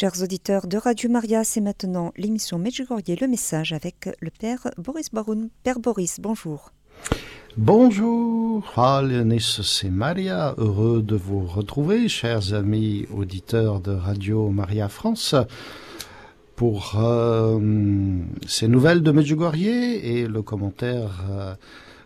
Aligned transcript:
Chers 0.00 0.22
auditeurs 0.22 0.68
de 0.68 0.76
Radio 0.76 1.10
Maria, 1.10 1.42
c'est 1.42 1.60
maintenant 1.60 2.12
l'émission 2.16 2.56
Medjugorje 2.56 3.18
le 3.20 3.26
message 3.26 3.72
avec 3.72 4.08
le 4.20 4.30
Père 4.30 4.68
Boris 4.78 5.10
Baroun. 5.12 5.48
Père 5.64 5.80
Boris, 5.80 6.20
bonjour. 6.20 6.70
Bonjour, 7.56 8.62
c'est 9.64 9.90
Maria, 9.90 10.54
heureux 10.56 11.02
de 11.02 11.16
vous 11.16 11.44
retrouver, 11.44 12.08
chers 12.08 12.54
amis 12.54 13.08
auditeurs 13.12 13.80
de 13.80 13.90
Radio 13.90 14.50
Maria 14.50 14.88
France, 14.88 15.34
pour 16.54 16.92
euh, 16.94 17.58
ces 18.46 18.68
nouvelles 18.68 19.02
de 19.02 19.10
Medjugorje 19.10 19.66
et 19.66 20.28
le 20.28 20.42
commentaire 20.42 21.24
euh, 21.28 21.54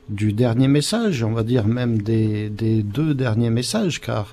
du 0.09 0.33
dernier 0.33 0.69
message, 0.69 1.23
on 1.23 1.33
va 1.33 1.43
dire 1.43 1.67
même 1.67 2.01
des, 2.01 2.49
des 2.49 2.83
deux 2.83 3.13
derniers 3.13 3.51
messages, 3.51 4.01
car 4.01 4.33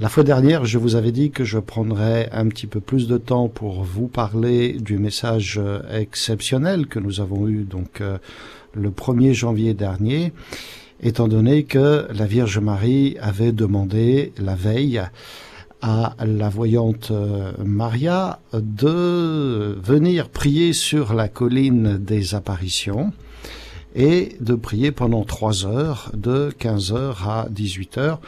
la 0.00 0.08
fois 0.08 0.24
dernière, 0.24 0.64
je 0.64 0.76
vous 0.78 0.96
avais 0.96 1.12
dit 1.12 1.30
que 1.30 1.44
je 1.44 1.60
prendrais 1.60 2.28
un 2.32 2.48
petit 2.48 2.66
peu 2.66 2.80
plus 2.80 3.06
de 3.06 3.16
temps 3.16 3.48
pour 3.48 3.84
vous 3.84 4.08
parler 4.08 4.72
du 4.72 4.98
message 4.98 5.60
euh, 5.62 5.82
exceptionnel 5.88 6.88
que 6.88 6.98
nous 6.98 7.20
avons 7.20 7.46
eu 7.46 7.62
donc 7.62 8.00
euh, 8.00 8.18
le 8.74 8.90
1er 8.90 9.32
janvier 9.34 9.72
dernier, 9.72 10.32
étant 11.00 11.28
donné 11.28 11.62
que 11.62 12.08
la 12.12 12.26
Vierge 12.26 12.58
Marie 12.58 13.16
avait 13.20 13.52
demandé 13.52 14.32
la 14.36 14.56
veille 14.56 15.00
à 15.80 16.16
la 16.24 16.48
voyante 16.48 17.12
euh, 17.12 17.52
Maria 17.64 18.40
de 18.52 19.78
venir 19.80 20.28
prier 20.28 20.72
sur 20.72 21.14
la 21.14 21.28
colline 21.28 21.98
des 21.98 22.34
apparitions 22.34 23.12
et 23.94 24.30
de 24.40 24.56
prier 24.56 24.90
pendant 24.90 25.22
trois 25.22 25.66
heures, 25.66 26.10
de 26.14 26.50
15 26.58 26.92
heures 26.92 27.28
à 27.28 27.46
18 27.48 27.98
heures, 27.98 28.20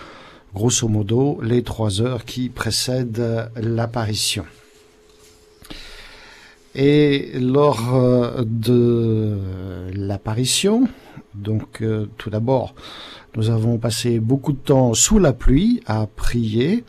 grosso 0.57 0.89
modo 0.89 1.39
les 1.43 1.63
trois 1.63 2.01
heures 2.01 2.25
qui 2.25 2.49
précèdent 2.49 3.51
l'apparition. 3.61 4.47
Et 6.75 7.39
lors 7.39 7.95
euh, 7.95 8.43
de 8.45 9.39
l'apparition, 9.95 10.89
donc 11.35 11.83
euh, 11.83 12.07
tout 12.17 12.31
d'abord, 12.31 12.75
nous 13.37 13.51
avons 13.51 13.77
passé 13.77 14.19
beaucoup 14.19 14.53
de 14.53 14.65
temps 14.73 14.95
sous 14.95 15.19
la 15.19 15.35
pluie 15.35 15.83
à 15.87 16.07
prier 16.07 16.85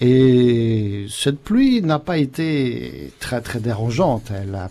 et 0.00 1.06
cette 1.10 1.40
pluie 1.40 1.82
n'a 1.82 1.98
pas 1.98 2.18
été 2.18 3.12
très 3.18 3.40
très 3.40 3.58
dérangeante. 3.58 4.30
Elle 4.30 4.54
a 4.54 4.70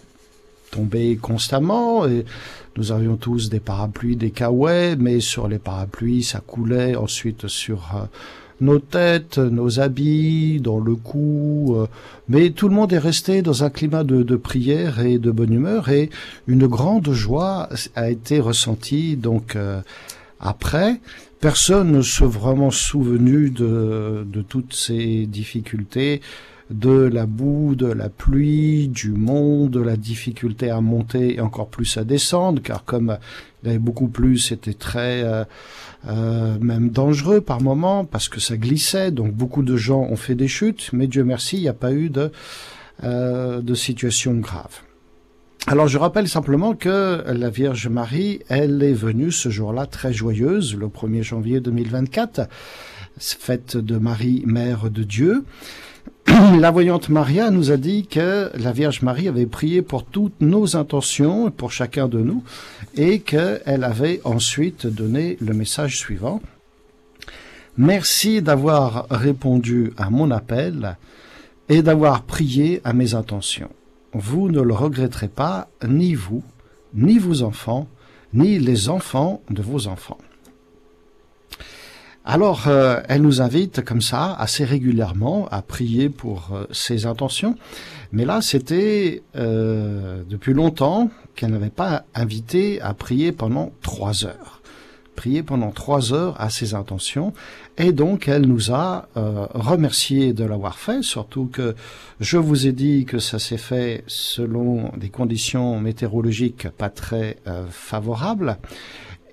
tombé 0.72 1.17
constamment 1.17 2.08
et 2.08 2.25
nous 2.78 2.92
avions 2.92 3.17
tous 3.17 3.50
des 3.50 3.59
parapluies, 3.59 4.16
des 4.16 4.31
caouets, 4.31 4.95
mais 4.95 5.20
sur 5.20 5.48
les 5.48 5.59
parapluies, 5.59 6.23
ça 6.23 6.39
coulait 6.39 6.95
ensuite 6.95 7.48
sur 7.48 7.92
euh, 7.95 8.06
nos 8.61 8.80
têtes, 8.80 9.38
nos 9.38 9.80
habits, 9.80 10.59
dans 10.61 10.80
le 10.80 10.95
cou. 10.95 11.76
Euh, 11.76 11.88
mais 12.28 12.52
tout 12.52 12.70
le 12.70 12.76
monde 12.76 12.94
est 12.94 13.00
resté 13.00 13.42
dans 13.42 13.64
un 13.64 13.70
climat 13.70 14.03
de, 14.03 14.36
prière 14.36 15.00
et 15.00 15.17
de 15.17 15.31
bonne 15.31 15.53
humeur 15.53 15.89
et 15.89 16.09
une 16.48 16.67
grande 16.67 17.11
joie 17.11 17.70
a 17.95 18.09
été 18.09 18.39
ressentie. 18.39 19.17
Donc 19.17 19.56
euh, 19.56 19.81
après, 20.39 21.02
personne 21.42 21.92
ne 21.92 22.02
s'est 22.02 22.26
vraiment 22.26 22.72
souvenu 22.72 23.50
de, 23.50 24.26
de 24.26 24.42
toutes 24.42 24.73
ces 24.73 25.26
difficultés 25.26 26.22
de 26.70 26.92
la 26.92 27.25
boue, 27.25 27.75
de 27.75 27.88
la 27.88 28.09
pluie, 28.09 28.88
du 28.88 29.12
monde, 29.12 29.72
de 29.72 29.80
la 29.80 29.98
difficulté 29.98 30.70
à 30.70 30.81
monter 30.81 31.36
et 31.36 31.42
encore 31.42 31.67
plus 31.67 31.98
à 31.98 32.03
descendre, 32.03 32.61
car 32.61 32.86
comme 32.86 33.17
il 33.64 33.67
y 33.67 33.70
avait 33.72 33.80
beaucoup 33.80 34.08
plus, 34.08 34.38
c'était 34.38 34.73
très 34.73 35.23
euh, 35.23 35.44
euh, 36.08 36.58
même 36.61 36.89
dangereux 36.89 37.42
par 37.42 37.61
moments 37.61 38.06
parce 38.06 38.30
que 38.30 38.39
ça 38.39 38.56
glissait, 38.56 39.11
donc 39.11 39.34
beaucoup 39.34 39.64
de 39.64 39.76
gens 39.76 40.02
ont 40.02 40.16
fait 40.16 40.36
des 40.36 40.48
chutes, 40.48 40.92
mais 40.94 41.08
Dieu 41.08 41.23
merci, 41.23 41.58
il 41.58 41.61
n'y 41.61 41.70
a 41.70 41.73
pas 41.73 41.92
eu 41.92 42.09
de, 42.09 42.31
euh, 43.04 43.61
de 43.61 43.73
situation 43.73 44.36
grave. 44.36 44.81
Alors 45.67 45.88
je 45.88 45.98
rappelle 45.98 46.30
simplement 46.30 46.73
que 46.73 47.23
la 47.28 47.50
Vierge 47.50 47.88
Marie, 47.88 48.42
elle 48.48 48.81
est 48.81 48.94
venue 48.94 49.31
ce 49.31 49.50
jour-là 49.50 49.88
très 49.88 50.14
joyeuse, 50.14 50.76
le 50.76 50.88
1er 50.88 51.23
janvier 51.23 51.60
2024, 51.60 52.48
fête 53.17 53.76
de 53.76 53.98
Marie, 53.98 54.44
Mère 54.45 54.89
de 54.89 55.04
Dieu. 55.04 55.44
la 56.60 56.72
voyante 56.72 57.10
Maria 57.10 57.50
nous 57.50 57.72
a 57.72 57.78
dit 57.78 58.06
que 58.06 58.52
la 58.56 58.72
Vierge 58.72 59.02
Marie 59.02 59.28
avait 59.28 59.45
prié 59.45 59.82
pour 59.82 60.04
toutes 60.04 60.42
nos 60.42 60.76
intentions, 60.76 61.50
pour 61.50 61.72
chacun 61.72 62.08
de 62.08 62.20
nous, 62.20 62.44
et 62.95 63.20
qu'elle 63.20 63.84
avait 63.84 64.22
ensuite 64.23 64.86
donné 64.86 65.38
le 65.42 65.54
message 65.54 65.98
suivant. 65.98 66.42
Merci 67.78 68.42
d'avoir 68.42 69.08
répondu 69.10 69.92
à 69.98 70.10
mon 70.10 70.30
appel 70.32 70.98
et 71.68 71.82
d'avoir 71.82 72.23
prié 72.23 72.82
à 72.84 72.94
mes 72.94 73.16
intentions. 73.16 73.72
Vous 74.14 74.50
ne 74.50 74.62
le 74.62 74.73
regretterez 74.73 75.30
pas, 75.30 75.70
ni 75.88 76.14
vous, 76.14 76.44
ni 76.94 77.18
vos 77.18 77.44
enfants, 77.44 77.88
ni 78.34 78.60
les 78.60 78.89
enfants 78.89 79.42
de 79.50 79.62
vos 79.62 79.88
enfants. 79.88 80.18
Alors, 82.32 82.67
euh, 82.67 83.02
elle 83.10 83.23
nous 83.23 83.42
invite 83.42 83.84
comme 83.84 84.02
ça, 84.02 84.36
assez 84.36 84.64
régulièrement, 84.64 85.48
à 85.50 85.64
prier 85.64 86.10
pour 86.10 86.52
euh, 86.54 86.66
ses 86.70 87.08
intentions. 87.08 87.56
Mais 88.12 88.23
là, 88.23 88.42
c'était 88.44 89.23
euh, 89.36 90.22
depuis 90.30 90.54
longtemps 90.54 91.10
qu'elle 91.36 91.50
n'avait 91.50 91.72
pas 91.72 92.04
invité 92.14 92.82
à 92.82 92.94
prier 92.94 93.32
pendant 93.32 93.72
trois 93.82 94.26
heures. 94.26 94.62
Prier 95.16 95.42
pendant 95.42 95.72
trois 95.72 96.14
heures 96.14 96.39
à 96.39 96.52
ses 96.52 96.76
intentions. 96.76 97.34
Et 97.80 97.94
donc, 97.94 98.28
elle 98.28 98.45
nous 98.45 98.72
a 98.72 99.10
remercié 99.16 100.32
de 100.32 100.44
l'avoir 100.44 100.78
fait, 100.78 101.02
surtout 101.02 101.50
que 101.52 101.76
je 102.20 102.38
vous 102.38 102.68
ai 102.68 102.73
dit 102.73 103.06
que 103.06 103.18
ça 103.18 103.39
s'est 103.39 103.58
fait 103.58 104.04
selon 104.06 104.92
des 104.95 105.10
conditions 105.10 105.80
météorologiques 105.80 106.70
pas 106.70 106.89
très 106.89 107.38
favorables. 107.70 108.60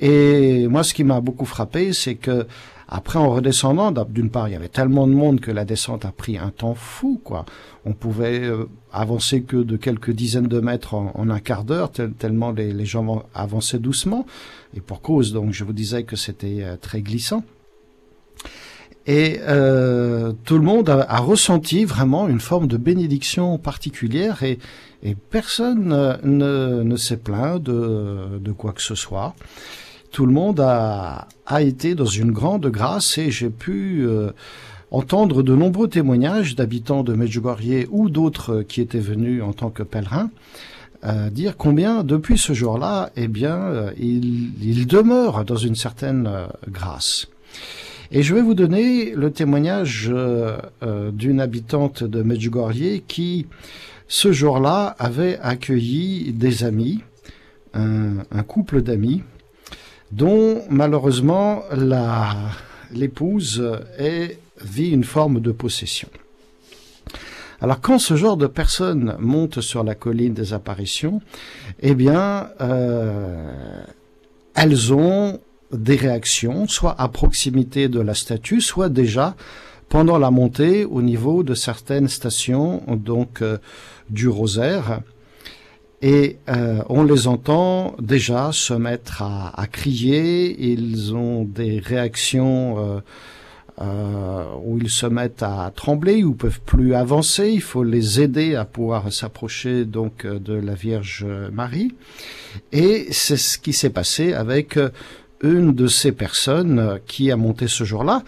Et 0.01 0.67
moi, 0.67 0.83
ce 0.83 0.93
qui 0.93 1.05
m'a 1.05 1.21
beaucoup 1.21 1.47
frappé, 1.47 1.93
c'est 1.93 2.17
que 2.17 2.47
après, 2.89 3.19
en 3.19 3.31
redescendant, 3.31 3.91
d'une 3.91 4.31
part, 4.31 4.49
il 4.49 4.53
y 4.53 4.55
avait 4.55 4.69
tellement 4.69 5.09
de 5.09 5.13
monde 5.13 5.41
que 5.41 5.51
la 5.51 5.65
descente 5.65 6.05
a 6.05 6.13
pris 6.13 6.39
un 6.39 6.51
temps 6.51 6.75
fou, 6.75 7.21
quoi. 7.23 7.45
On 7.85 7.95
pouvait 7.95 8.45
euh, 8.45 8.69
avancer 8.93 9.43
que 9.43 9.57
de 9.57 9.77
quelques 9.77 10.13
dizaines 10.13 10.47
de 10.47 10.61
mètres 10.61 10.95
en, 10.95 11.29
un 11.29 11.41
quart 11.41 11.65
d'heure, 11.65 11.91
tellement 11.91 12.53
les, 12.53 12.85
gens 12.85 13.25
avançaient 13.35 13.81
doucement. 13.81 14.25
Et 14.75 14.81
pour 14.81 15.03
cause, 15.03 15.33
donc, 15.33 15.53
je 15.53 15.65
vous 15.65 15.73
disais 15.73 16.05
que 16.05 16.15
c'était 16.15 16.63
euh, 16.63 16.77
très 16.77 17.01
glissant. 17.01 17.43
Et 19.09 19.41
euh, 19.43 20.33
tout 20.45 20.57
le 20.57 20.65
monde 20.65 20.89
a, 20.89 21.19
ressenti 21.19 21.85
vraiment 21.85 22.29
une 22.29 22.41
forme 22.41 22.69
de 22.69 22.77
bénédiction 22.77 23.59
particulière 23.59 24.43
et, 24.43 24.59
personne 25.31 26.17
ne, 26.25 26.83
ne 26.83 26.97
s'est 26.97 27.19
plaint 27.19 27.63
de 27.63 28.53
quoi 28.57 28.73
que 28.73 28.83
ce 28.83 28.97
soit 28.97 29.37
tout 30.16 30.25
le 30.25 30.32
monde 30.32 30.60
a, 30.60 31.28
été 31.60 31.94
dans 31.94 32.06
une 32.06 32.32
grande 32.32 32.69
grâce 32.69 33.19
et 33.19 33.31
j'ai 33.31 33.50
pu 33.50 34.06
euh, 34.06 34.31
entendre 34.91 35.43
de 35.43 35.54
nombreux 35.54 35.88
témoignages 35.88 36.56
d'habitants 36.56 37.03
de 37.03 37.12
Medjugorje 37.12 37.84
ou 37.91 38.09
d'autres 38.09 38.62
qui 38.62 38.81
étaient 38.81 38.99
venus 38.99 39.43
en 39.43 39.53
tant 39.53 39.69
que 39.69 39.82
pèlerins 39.82 40.31
euh, 41.05 41.28
dire 41.28 41.59
combien 41.59 42.03
depuis 42.03 42.38
ce 42.38 42.55
jour-là, 42.55 43.10
eh 43.16 43.28
bien, 43.28 43.56
euh, 43.56 43.91
il, 43.99 44.53
il, 44.66 44.87
demeure 44.87 45.44
dans 45.44 45.56
une 45.56 45.75
certaine 45.75 46.31
grâce. 46.66 47.28
Et 48.10 48.22
je 48.22 48.34
vais 48.34 48.41
vous 48.41 48.55
donner 48.55 49.10
le 49.15 49.31
témoignage 49.31 50.10
d'une 51.12 51.41
habitante 51.41 52.05
de 52.05 52.22
Medjugorje 52.22 53.03
qui, 53.06 53.49
ce 54.09 54.32
jour-là, 54.32 54.97
avait 54.99 55.38
accueilli 55.43 56.32
des 56.32 56.65
amis, 56.65 57.03
un 57.75 58.43
couple 58.47 58.81
d'amis, 58.81 59.22
dont 60.12 60.62
malheureusement 60.71 61.62
l'épouse 62.93 63.62
vit 64.61 64.91
une 64.91 65.05
forme 65.05 65.41
de 65.41 65.53
possession. 65.53 66.09
Alors 67.61 67.81
quand 67.81 67.99
ce 67.99 68.17
genre 68.17 68.37
de 68.37 68.47
personnes 68.47 69.17
montent 69.19 69.61
sur 69.61 69.82
la 69.82 69.94
colline 69.94 70.35
des 70.35 70.53
apparitions, 70.53 71.23
eh 71.81 71.94
bien, 71.94 72.50
euh, 72.61 73.82
elles 74.55 74.93
ont 74.93 75.41
des 75.73 75.97
réactions, 75.97 76.69
soit 76.69 76.94
à 76.99 77.08
proximité 77.08 77.88
de 77.88 78.00
la 78.00 78.14
statue, 78.14 78.61
soit 78.61 78.88
déjà 78.88 79.35
pendant 79.88 80.19
la 80.19 80.31
montée 80.31 80.85
au 80.85 81.00
niveau 81.00 81.43
de 81.43 81.55
certaines 81.55 82.08
stations 82.08 82.82
donc 82.88 83.41
euh, 83.41 83.58
du 84.11 84.29
rosaire 84.29 85.00
et 86.02 86.37
euh, 86.48 86.82
on 86.88 87.04
les 87.04 87.26
entend 87.26 87.94
déjà 87.98 88.50
se 88.52 88.75
mettre 88.75 89.22
à, 89.22 89.66
crier, 89.66 90.70
ils 90.72 91.14
ont 91.14 91.44
des 91.44 91.78
réactions 91.78 92.78
euh, 92.78 93.00
euh, 93.81 94.44
où 94.62 94.78
ils 94.78 94.90
se 94.90 95.06
mettent 95.06 95.43
à 95.43 95.72
trembler, 95.75 96.22
ou 96.22 96.34
peuvent 96.34 96.60
plus 96.60 96.94
avancer, 96.94 97.50
il 97.50 97.62
faut 97.62 97.82
les 97.82 98.20
aider 98.20 98.54
à 98.54 98.64
pouvoir 98.64 99.10
s'approcher 99.10 99.84
donc 99.84 100.25
euh, 100.26 100.38
de 100.38 100.54
la 100.54 100.75
Vierge 100.75 101.26
Marie. 101.52 101.94
Et 102.72 103.06
c'est 103.10 103.38
ce 103.38 103.58
qui 103.58 103.72
s'est 103.72 103.90
passé 103.90 104.34
avec 104.34 104.78
une 105.43 105.75
de 105.75 105.87
ces 105.87 106.12
personnes 106.12 107.00
qui 107.06 107.31
a 107.31 107.37
monté 107.37 107.69
ce 107.69 107.84
jour-là. 107.84 108.22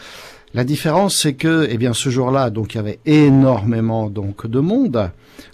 La 0.55 0.65
différence, 0.65 1.17
c'est 1.17 1.35
que, 1.35 1.67
eh 1.71 1.77
bien, 1.77 1.93
ce 1.93 2.09
jour-là, 2.09 2.51
donc, 2.51 2.75
il 2.75 2.79
y 2.79 2.81
avait 2.81 3.01
énormément 3.05 4.09
donc 4.09 4.47
de 4.47 4.61
monde. 4.61 5.11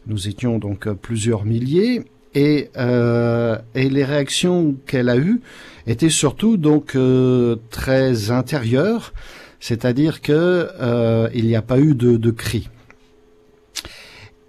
Nous 0.07 0.29
étions 0.29 0.59
donc 0.59 0.89
plusieurs 0.89 1.45
milliers, 1.45 2.05
et, 2.35 2.71
euh, 2.77 3.57
et 3.75 3.89
les 3.89 4.05
réactions 4.05 4.77
qu'elle 4.87 5.09
a 5.09 5.17
eues 5.17 5.41
étaient 5.87 6.11
surtout 6.11 6.57
donc 6.57 6.97
euh, 6.97 7.57
très 7.71 8.31
intérieures, 8.31 9.13
c'est-à-dire 9.61 10.21
que 10.21 10.69
euh, 10.81 11.29
il 11.35 11.47
n'y 11.47 11.57
a 11.57 11.63
pas 11.63 11.79
eu 11.79 11.95
de, 11.95 12.17
de 12.17 12.31
cris. 12.31 12.69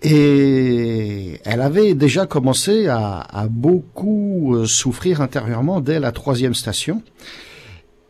Et 0.01 1.39
elle 1.45 1.62
avait 1.62 1.94
déjà 1.95 2.25
commencé 2.25 2.88
à, 2.88 3.19
à 3.19 3.48
beaucoup 3.48 4.65
souffrir 4.65 5.21
intérieurement 5.21 5.81
dès 5.81 6.00
la 6.00 6.12
troisième 6.12 6.53
station. 6.53 7.01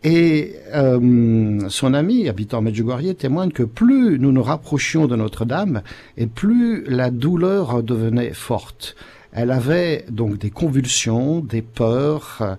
Et 0.05 0.53
euh, 0.75 1.67
son 1.69 1.95
ami, 1.95 2.29
habitant 2.29 2.61
Medjugorje, 2.61 3.15
témoigne 3.17 3.49
que 3.49 3.63
plus 3.63 4.19
nous 4.19 4.31
nous 4.31 4.43
rapprochions 4.43 5.07
de 5.07 5.15
Notre-Dame, 5.15 5.81
et 6.15 6.27
plus 6.27 6.83
la 6.85 7.09
douleur 7.09 7.81
devenait 7.81 8.31
forte. 8.31 8.95
Elle 9.31 9.49
avait 9.49 10.05
donc 10.11 10.37
des 10.37 10.51
convulsions, 10.51 11.39
des 11.39 11.63
peurs, 11.63 12.57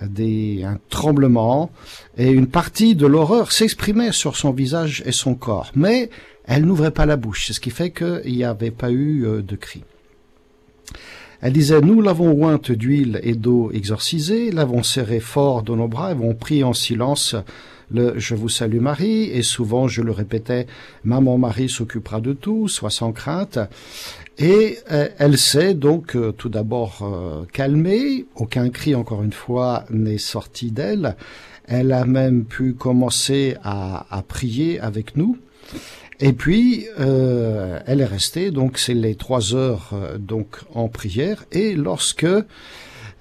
des, 0.00 0.62
un 0.64 0.78
tremblement, 0.88 1.72
et 2.16 2.30
une 2.30 2.46
partie 2.46 2.94
de 2.94 3.06
l'horreur 3.06 3.50
s'exprimait 3.50 4.12
sur 4.12 4.36
son 4.36 4.52
visage 4.52 5.02
et 5.04 5.12
son 5.12 5.34
corps. 5.34 5.72
Mais 5.74 6.10
elle 6.46 6.64
n'ouvrait 6.64 6.92
pas 6.92 7.06
la 7.06 7.16
bouche, 7.16 7.50
ce 7.50 7.58
qui 7.58 7.70
fait 7.70 7.90
qu'il 7.90 8.36
n'y 8.36 8.44
avait 8.44 8.70
pas 8.70 8.92
eu 8.92 9.26
euh, 9.26 9.42
de 9.42 9.56
cri. 9.56 9.82
Elle 11.44 11.52
disait, 11.52 11.82
nous 11.82 12.00
l'avons 12.00 12.42
ointe 12.42 12.72
d'huile 12.72 13.20
et 13.22 13.34
d'eau 13.34 13.70
exorcisée, 13.70 14.50
l'avons 14.50 14.82
serré 14.82 15.20
fort 15.20 15.62
dans 15.62 15.76
nos 15.76 15.88
bras, 15.88 16.06
avons 16.06 16.34
pris 16.34 16.64
en 16.64 16.72
silence 16.72 17.36
le 17.90 18.14
Je 18.16 18.34
vous 18.34 18.48
salue 18.48 18.80
Marie, 18.80 19.24
et 19.24 19.42
souvent 19.42 19.86
je 19.86 20.00
le 20.00 20.10
répétais, 20.10 20.66
Maman 21.04 21.36
Marie 21.36 21.68
s'occupera 21.68 22.22
de 22.22 22.32
tout, 22.32 22.66
sois 22.66 22.88
sans 22.88 23.12
crainte. 23.12 23.58
Et 24.38 24.78
euh, 24.90 25.10
elle 25.18 25.36
s'est 25.36 25.74
donc 25.74 26.16
euh, 26.16 26.32
tout 26.32 26.48
d'abord 26.48 27.02
euh, 27.02 27.44
calmée, 27.52 28.24
aucun 28.36 28.70
cri 28.70 28.94
encore 28.94 29.22
une 29.22 29.34
fois 29.34 29.84
n'est 29.90 30.16
sorti 30.16 30.70
d'elle. 30.70 31.14
Elle 31.66 31.92
a 31.92 32.06
même 32.06 32.46
pu 32.46 32.72
commencer 32.72 33.54
à 33.62 34.24
prier 34.26 34.80
avec 34.80 35.14
nous. 35.14 35.36
Et 36.20 36.32
puis, 36.32 36.86
euh, 37.00 37.80
elle 37.86 38.00
est 38.00 38.06
restée, 38.06 38.50
donc 38.50 38.78
c'est 38.78 38.94
les 38.94 39.14
trois 39.14 39.54
heures 39.54 39.90
euh, 39.92 40.18
donc 40.18 40.58
en 40.74 40.88
prière. 40.88 41.44
Et 41.52 41.74
lorsque 41.74 42.26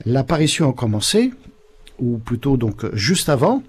l'apparition 0.05 0.69
a 0.69 0.73
commencé, 0.73 1.31
ou 1.99 2.17
plutôt 2.17 2.57
donc 2.57 2.85
juste 2.93 3.29
avant, 3.29 3.63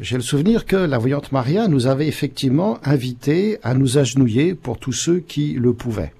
j'ai 0.00 0.16
le 0.16 0.22
souvenir 0.22 0.66
que 0.66 0.76
la 0.76 0.98
voyante 0.98 1.32
Maria 1.32 1.68
nous 1.68 1.86
avait 1.86 2.08
effectivement 2.08 2.78
invité 2.84 3.58
à 3.62 3.74
nous 3.74 3.98
agenouiller 3.98 4.54
pour 4.54 4.78
tous 4.78 4.92
ceux 4.92 5.20
qui 5.20 5.52
le 5.54 5.72
pouvaient 5.72 6.12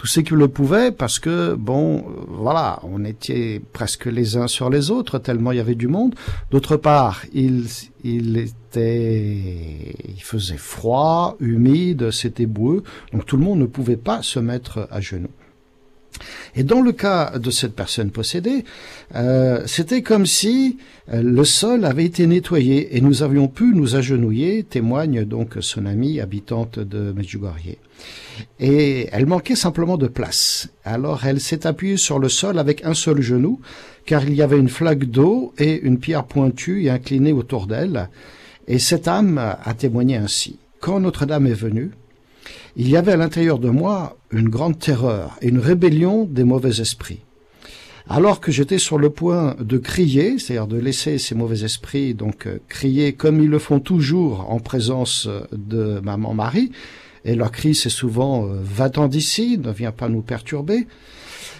tous 0.00 0.06
ceux 0.06 0.22
qui 0.22 0.32
le 0.32 0.48
pouvaient, 0.48 0.92
parce 0.92 1.18
que, 1.18 1.52
bon, 1.52 2.06
voilà, 2.26 2.80
on 2.84 3.04
était 3.04 3.60
presque 3.74 4.06
les 4.06 4.38
uns 4.38 4.46
sur 4.46 4.70
les 4.70 4.90
autres, 4.90 5.18
tellement 5.18 5.52
il 5.52 5.58
y 5.58 5.60
avait 5.60 5.74
du 5.74 5.88
monde. 5.88 6.14
D'autre 6.50 6.78
part, 6.78 7.26
il, 7.34 7.66
il 8.02 8.38
était, 8.38 9.94
il 10.08 10.22
faisait 10.22 10.56
froid, 10.56 11.36
humide, 11.38 12.12
c'était 12.12 12.46
boueux, 12.46 12.82
donc 13.12 13.26
tout 13.26 13.36
le 13.36 13.44
monde 13.44 13.58
ne 13.58 13.66
pouvait 13.66 13.98
pas 13.98 14.22
se 14.22 14.38
mettre 14.38 14.88
à 14.90 15.02
genoux. 15.02 15.28
Et 16.54 16.62
dans 16.62 16.80
le 16.80 16.92
cas 16.92 17.38
de 17.38 17.50
cette 17.50 17.74
personne 17.74 18.10
possédée, 18.10 18.64
euh, 19.14 19.62
c'était 19.66 20.02
comme 20.02 20.26
si 20.26 20.78
euh, 21.12 21.22
le 21.22 21.44
sol 21.44 21.84
avait 21.84 22.04
été 22.04 22.26
nettoyé 22.26 22.96
et 22.96 23.00
nous 23.00 23.22
avions 23.22 23.48
pu 23.48 23.74
nous 23.74 23.96
agenouiller, 23.96 24.64
témoigne 24.64 25.24
donc 25.24 25.56
son 25.60 25.86
amie 25.86 26.20
habitante 26.20 26.78
de 26.78 27.12
Medjugorje. 27.12 27.76
Et 28.58 29.08
elle 29.12 29.26
manquait 29.26 29.56
simplement 29.56 29.96
de 29.96 30.08
place. 30.08 30.68
Alors 30.84 31.26
elle 31.26 31.40
s'est 31.40 31.66
appuyée 31.66 31.96
sur 31.96 32.18
le 32.18 32.28
sol 32.28 32.58
avec 32.58 32.84
un 32.84 32.94
seul 32.94 33.20
genou, 33.20 33.60
car 34.06 34.24
il 34.24 34.34
y 34.34 34.42
avait 34.42 34.58
une 34.58 34.68
flaque 34.68 35.04
d'eau 35.04 35.52
et 35.58 35.80
une 35.80 35.98
pierre 35.98 36.24
pointue 36.24 36.84
et 36.84 36.90
inclinée 36.90 37.32
autour 37.32 37.66
d'elle. 37.66 38.08
Et 38.66 38.78
cette 38.78 39.08
âme 39.08 39.38
a 39.38 39.74
témoigné 39.74 40.16
ainsi. 40.16 40.58
Quand 40.80 41.00
Notre-Dame 41.00 41.46
est 41.46 41.52
venue, 41.52 41.90
il 42.76 42.88
y 42.88 42.96
avait 42.96 43.12
à 43.12 43.16
l'intérieur 43.16 43.58
de 43.58 43.68
moi 43.68 44.16
une 44.30 44.48
grande 44.48 44.78
terreur 44.78 45.36
et 45.42 45.48
une 45.48 45.58
rébellion 45.58 46.24
des 46.24 46.44
mauvais 46.44 46.80
esprits. 46.80 47.20
Alors 48.08 48.40
que 48.40 48.50
j'étais 48.50 48.78
sur 48.78 48.98
le 48.98 49.10
point 49.10 49.54
de 49.60 49.78
crier, 49.78 50.38
c'est-à-dire 50.38 50.66
de 50.66 50.78
laisser 50.78 51.18
ces 51.18 51.34
mauvais 51.34 51.62
esprits 51.64 52.14
donc 52.14 52.46
euh, 52.46 52.58
crier 52.68 53.12
comme 53.12 53.40
ils 53.40 53.48
le 53.48 53.58
font 53.58 53.78
toujours 53.78 54.50
en 54.50 54.58
présence 54.58 55.28
de 55.52 56.00
maman 56.00 56.34
Marie, 56.34 56.72
et 57.24 57.36
leur 57.36 57.52
cri 57.52 57.74
c'est 57.74 57.90
souvent 57.90 58.46
euh, 58.46 58.58
va-t'en 58.62 59.06
d'ici, 59.06 59.58
ne 59.58 59.70
viens 59.70 59.92
pas 59.92 60.08
nous 60.08 60.22
perturber. 60.22 60.86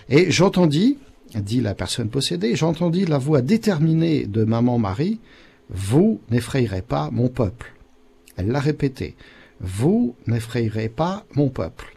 Et 0.08 0.30
j'entendis, 0.30 0.98
dit 1.36 1.60
la 1.60 1.74
personne 1.74 2.08
possédée, 2.08 2.56
j'entendis 2.56 3.06
la 3.06 3.18
voix 3.18 3.42
déterminée 3.42 4.26
de 4.26 4.42
maman 4.42 4.78
Marie, 4.78 5.20
vous 5.68 6.20
n'effrayerez 6.30 6.82
pas 6.82 7.10
mon 7.12 7.28
peuple. 7.28 7.72
Elle 8.36 8.48
l'a 8.48 8.58
répété, 8.60 9.14
vous 9.60 10.16
n'effrayerez 10.26 10.88
pas 10.88 11.24
mon 11.34 11.48
peuple. 11.48 11.96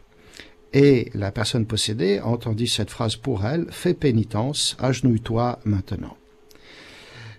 Et 0.72 1.10
la 1.14 1.30
personne 1.30 1.66
possédée 1.66 2.20
entendit 2.20 2.68
cette 2.68 2.90
phrase 2.90 3.16
pour 3.16 3.46
elle, 3.46 3.66
fais 3.70 3.94
pénitence, 3.94 4.76
agenouille-toi 4.80 5.60
maintenant. 5.64 6.16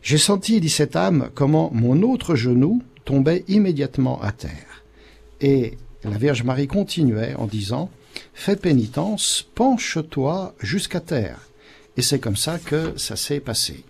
J'ai 0.01 0.17
senti, 0.17 0.61
dit 0.61 0.69
cette 0.69 0.95
âme, 0.95 1.29
comment 1.33 1.69
mon 1.73 2.01
autre 2.01 2.35
genou 2.35 2.81
tombait 3.05 3.43
immédiatement 3.47 4.21
à 4.21 4.31
terre. 4.31 4.83
Et 5.41 5.77
la 6.03 6.17
Vierge 6.17 6.43
Marie 6.43 6.67
continuait 6.67 7.35
en 7.35 7.47
disant, 7.47 7.89
fais 8.33 8.55
pénitence, 8.55 9.47
penche-toi 9.55 10.55
jusqu'à 10.59 10.99
terre. 10.99 11.39
Et 11.97 12.01
c'est 12.01 12.19
comme 12.19 12.35
ça 12.35 12.59
que 12.59 12.97
ça 12.97 13.15
s'est 13.15 13.39
passé. 13.39 13.83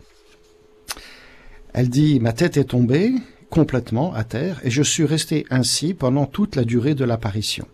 Elle 1.74 1.90
dit, 1.90 2.20
ma 2.20 2.34
tête 2.34 2.58
est 2.58 2.66
tombée, 2.66 3.14
complètement 3.50 4.14
à 4.14 4.24
terre 4.24 4.60
et 4.64 4.70
je 4.70 4.84
suis 4.84 5.06
resté 5.06 5.46
ainsi 5.50 5.94
pendant 5.94 6.26
toute 6.26 6.56
la 6.56 6.64
durée 6.64 6.96
de 6.96 7.06
l'apparition. 7.06 7.68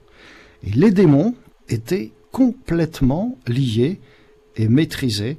Les 0.63 0.91
démons 0.91 1.35
étaient 1.69 2.11
complètement 2.31 3.37
liés 3.47 3.99
et 4.55 4.67
maîtrisés 4.67 5.37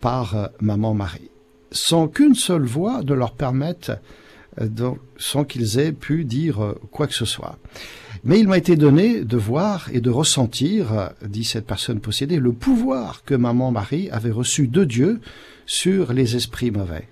par 0.00 0.36
euh, 0.36 0.46
Maman 0.60 0.94
Marie, 0.94 1.30
sans 1.70 2.08
qu'une 2.08 2.34
seule 2.34 2.64
voix 2.64 3.02
ne 3.02 3.14
leur 3.14 3.32
permette, 3.32 3.92
euh, 4.60 4.68
sans 5.18 5.44
qu'ils 5.44 5.78
aient 5.78 5.92
pu 5.92 6.24
dire 6.24 6.62
euh, 6.62 6.80
quoi 6.90 7.06
que 7.06 7.14
ce 7.14 7.24
soit. 7.24 7.58
Mais 8.24 8.38
il 8.38 8.48
m'a 8.48 8.58
été 8.58 8.76
donné 8.76 9.24
de 9.24 9.36
voir 9.36 9.88
et 9.92 10.00
de 10.00 10.10
ressentir, 10.10 11.10
dit 11.26 11.44
cette 11.44 11.66
personne 11.66 12.00
possédée, 12.00 12.38
le 12.38 12.52
pouvoir 12.52 13.24
que 13.24 13.34
Maman 13.34 13.70
Marie 13.70 14.10
avait 14.10 14.30
reçu 14.30 14.68
de 14.68 14.84
Dieu 14.84 15.20
sur 15.64 16.12
les 16.12 16.36
esprits 16.36 16.70
mauvais. 16.70 17.08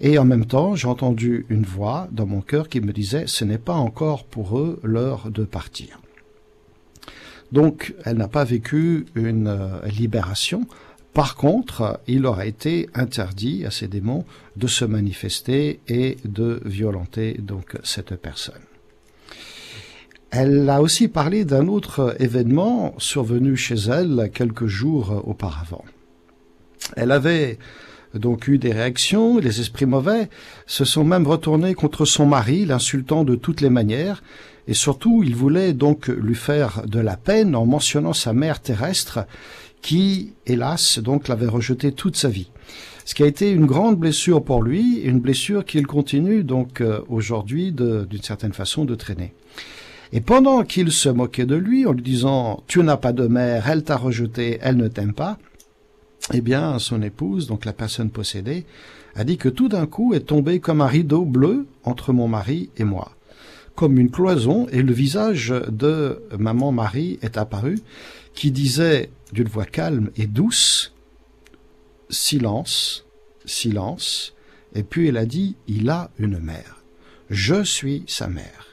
Et 0.00 0.18
en 0.18 0.24
même 0.24 0.46
temps, 0.46 0.74
j'ai 0.74 0.88
entendu 0.88 1.44
une 1.50 1.64
voix 1.64 2.08
dans 2.10 2.26
mon 2.26 2.40
cœur 2.40 2.68
qui 2.68 2.80
me 2.80 2.92
disait, 2.92 3.24
ce 3.26 3.44
n'est 3.44 3.58
pas 3.58 3.74
encore 3.74 4.24
pour 4.24 4.58
eux 4.58 4.80
l'heure 4.82 5.30
de 5.30 5.44
partir. 5.44 6.00
Donc, 7.52 7.94
elle 8.04 8.16
n'a 8.16 8.28
pas 8.28 8.44
vécu 8.44 9.06
une 9.14 9.48
euh, 9.48 9.86
libération. 9.86 10.66
Par 11.12 11.34
contre, 11.34 12.00
il 12.06 12.24
aurait 12.24 12.48
été 12.48 12.88
interdit 12.94 13.66
à 13.66 13.70
ces 13.70 13.88
démons 13.88 14.24
de 14.56 14.66
se 14.66 14.84
manifester 14.84 15.80
et 15.88 16.16
de 16.24 16.62
violenter 16.64 17.34
donc 17.38 17.76
cette 17.82 18.14
personne. 18.14 18.62
Elle 20.30 20.70
a 20.70 20.80
aussi 20.80 21.08
parlé 21.08 21.44
d'un 21.44 21.66
autre 21.66 22.14
événement 22.20 22.94
survenu 22.98 23.56
chez 23.56 23.74
elle 23.74 24.30
quelques 24.32 24.68
jours 24.68 25.24
auparavant. 25.26 25.84
Elle 26.96 27.10
avait 27.10 27.58
donc 28.14 28.48
eu 28.48 28.58
des 28.58 28.72
réactions, 28.72 29.38
les 29.38 29.60
esprits 29.60 29.86
mauvais 29.86 30.28
se 30.66 30.84
sont 30.84 31.04
même 31.04 31.26
retournés 31.26 31.74
contre 31.74 32.04
son 32.04 32.26
mari, 32.26 32.66
l'insultant 32.66 33.24
de 33.24 33.36
toutes 33.36 33.60
les 33.60 33.70
manières, 33.70 34.22
et 34.66 34.74
surtout 34.74 35.22
il 35.24 35.34
voulait 35.34 35.72
donc 35.72 36.08
lui 36.08 36.34
faire 36.34 36.82
de 36.86 37.00
la 37.00 37.16
peine 37.16 37.54
en 37.54 37.66
mentionnant 37.66 38.12
sa 38.12 38.32
mère 38.32 38.60
terrestre, 38.60 39.20
qui, 39.82 40.34
hélas, 40.46 40.98
donc 40.98 41.28
l'avait 41.28 41.46
rejeté 41.46 41.92
toute 41.92 42.16
sa 42.16 42.28
vie. 42.28 42.50
Ce 43.04 43.14
qui 43.14 43.22
a 43.22 43.26
été 43.26 43.50
une 43.50 43.66
grande 43.66 43.96
blessure 43.96 44.44
pour 44.44 44.62
lui, 44.62 45.00
une 45.00 45.20
blessure 45.20 45.64
qu'il 45.64 45.86
continue 45.86 46.44
donc 46.44 46.80
euh, 46.80 47.00
aujourd'hui 47.08 47.72
d'une 47.72 48.22
certaine 48.22 48.52
façon 48.52 48.84
de 48.84 48.94
traîner. 48.94 49.32
Et 50.12 50.20
pendant 50.20 50.64
qu'il 50.64 50.90
se 50.92 51.08
moquait 51.08 51.46
de 51.46 51.54
lui 51.54 51.86
en 51.86 51.92
lui 51.92 52.02
disant 52.02 52.62
Tu 52.66 52.82
n'as 52.82 52.96
pas 52.96 53.12
de 53.12 53.26
mère, 53.26 53.68
elle 53.68 53.84
t'a 53.84 53.96
rejeté, 53.96 54.58
elle 54.60 54.76
ne 54.76 54.88
t'aime 54.88 55.14
pas, 55.14 55.38
eh 56.32 56.40
bien, 56.40 56.78
son 56.78 57.02
épouse, 57.02 57.46
donc 57.46 57.64
la 57.64 57.72
personne 57.72 58.10
possédée, 58.10 58.66
a 59.14 59.24
dit 59.24 59.36
que 59.36 59.48
tout 59.48 59.68
d'un 59.68 59.86
coup 59.86 60.14
est 60.14 60.26
tombé 60.26 60.60
comme 60.60 60.80
un 60.80 60.86
rideau 60.86 61.24
bleu 61.24 61.66
entre 61.84 62.12
mon 62.12 62.28
mari 62.28 62.70
et 62.76 62.84
moi, 62.84 63.16
comme 63.74 63.98
une 63.98 64.10
cloison, 64.10 64.68
et 64.70 64.82
le 64.82 64.92
visage 64.92 65.54
de 65.68 66.22
maman 66.38 66.72
Marie 66.72 67.18
est 67.22 67.36
apparu, 67.36 67.78
qui 68.34 68.50
disait 68.50 69.10
d'une 69.32 69.48
voix 69.48 69.64
calme 69.64 70.10
et 70.16 70.26
douce, 70.26 70.92
silence, 72.08 73.06
silence, 73.44 74.34
et 74.74 74.82
puis 74.82 75.08
elle 75.08 75.16
a 75.16 75.26
dit, 75.26 75.56
il 75.66 75.90
a 75.90 76.10
une 76.18 76.38
mère. 76.38 76.82
je 77.28 77.62
suis 77.62 78.04
sa 78.06 78.28
mère. 78.28 78.66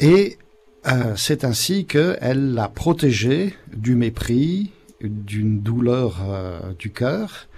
Et 0.00 0.38
euh, 0.86 1.14
c'est 1.16 1.44
ainsi 1.44 1.86
qu'elle 1.86 2.52
l'a 2.52 2.68
protégé 2.68 3.54
du 3.74 3.94
mépris, 3.94 4.70
d'une 5.02 5.60
douleur 5.60 6.22
euh, 6.26 6.72
du 6.78 6.90
cœur, 6.90 7.48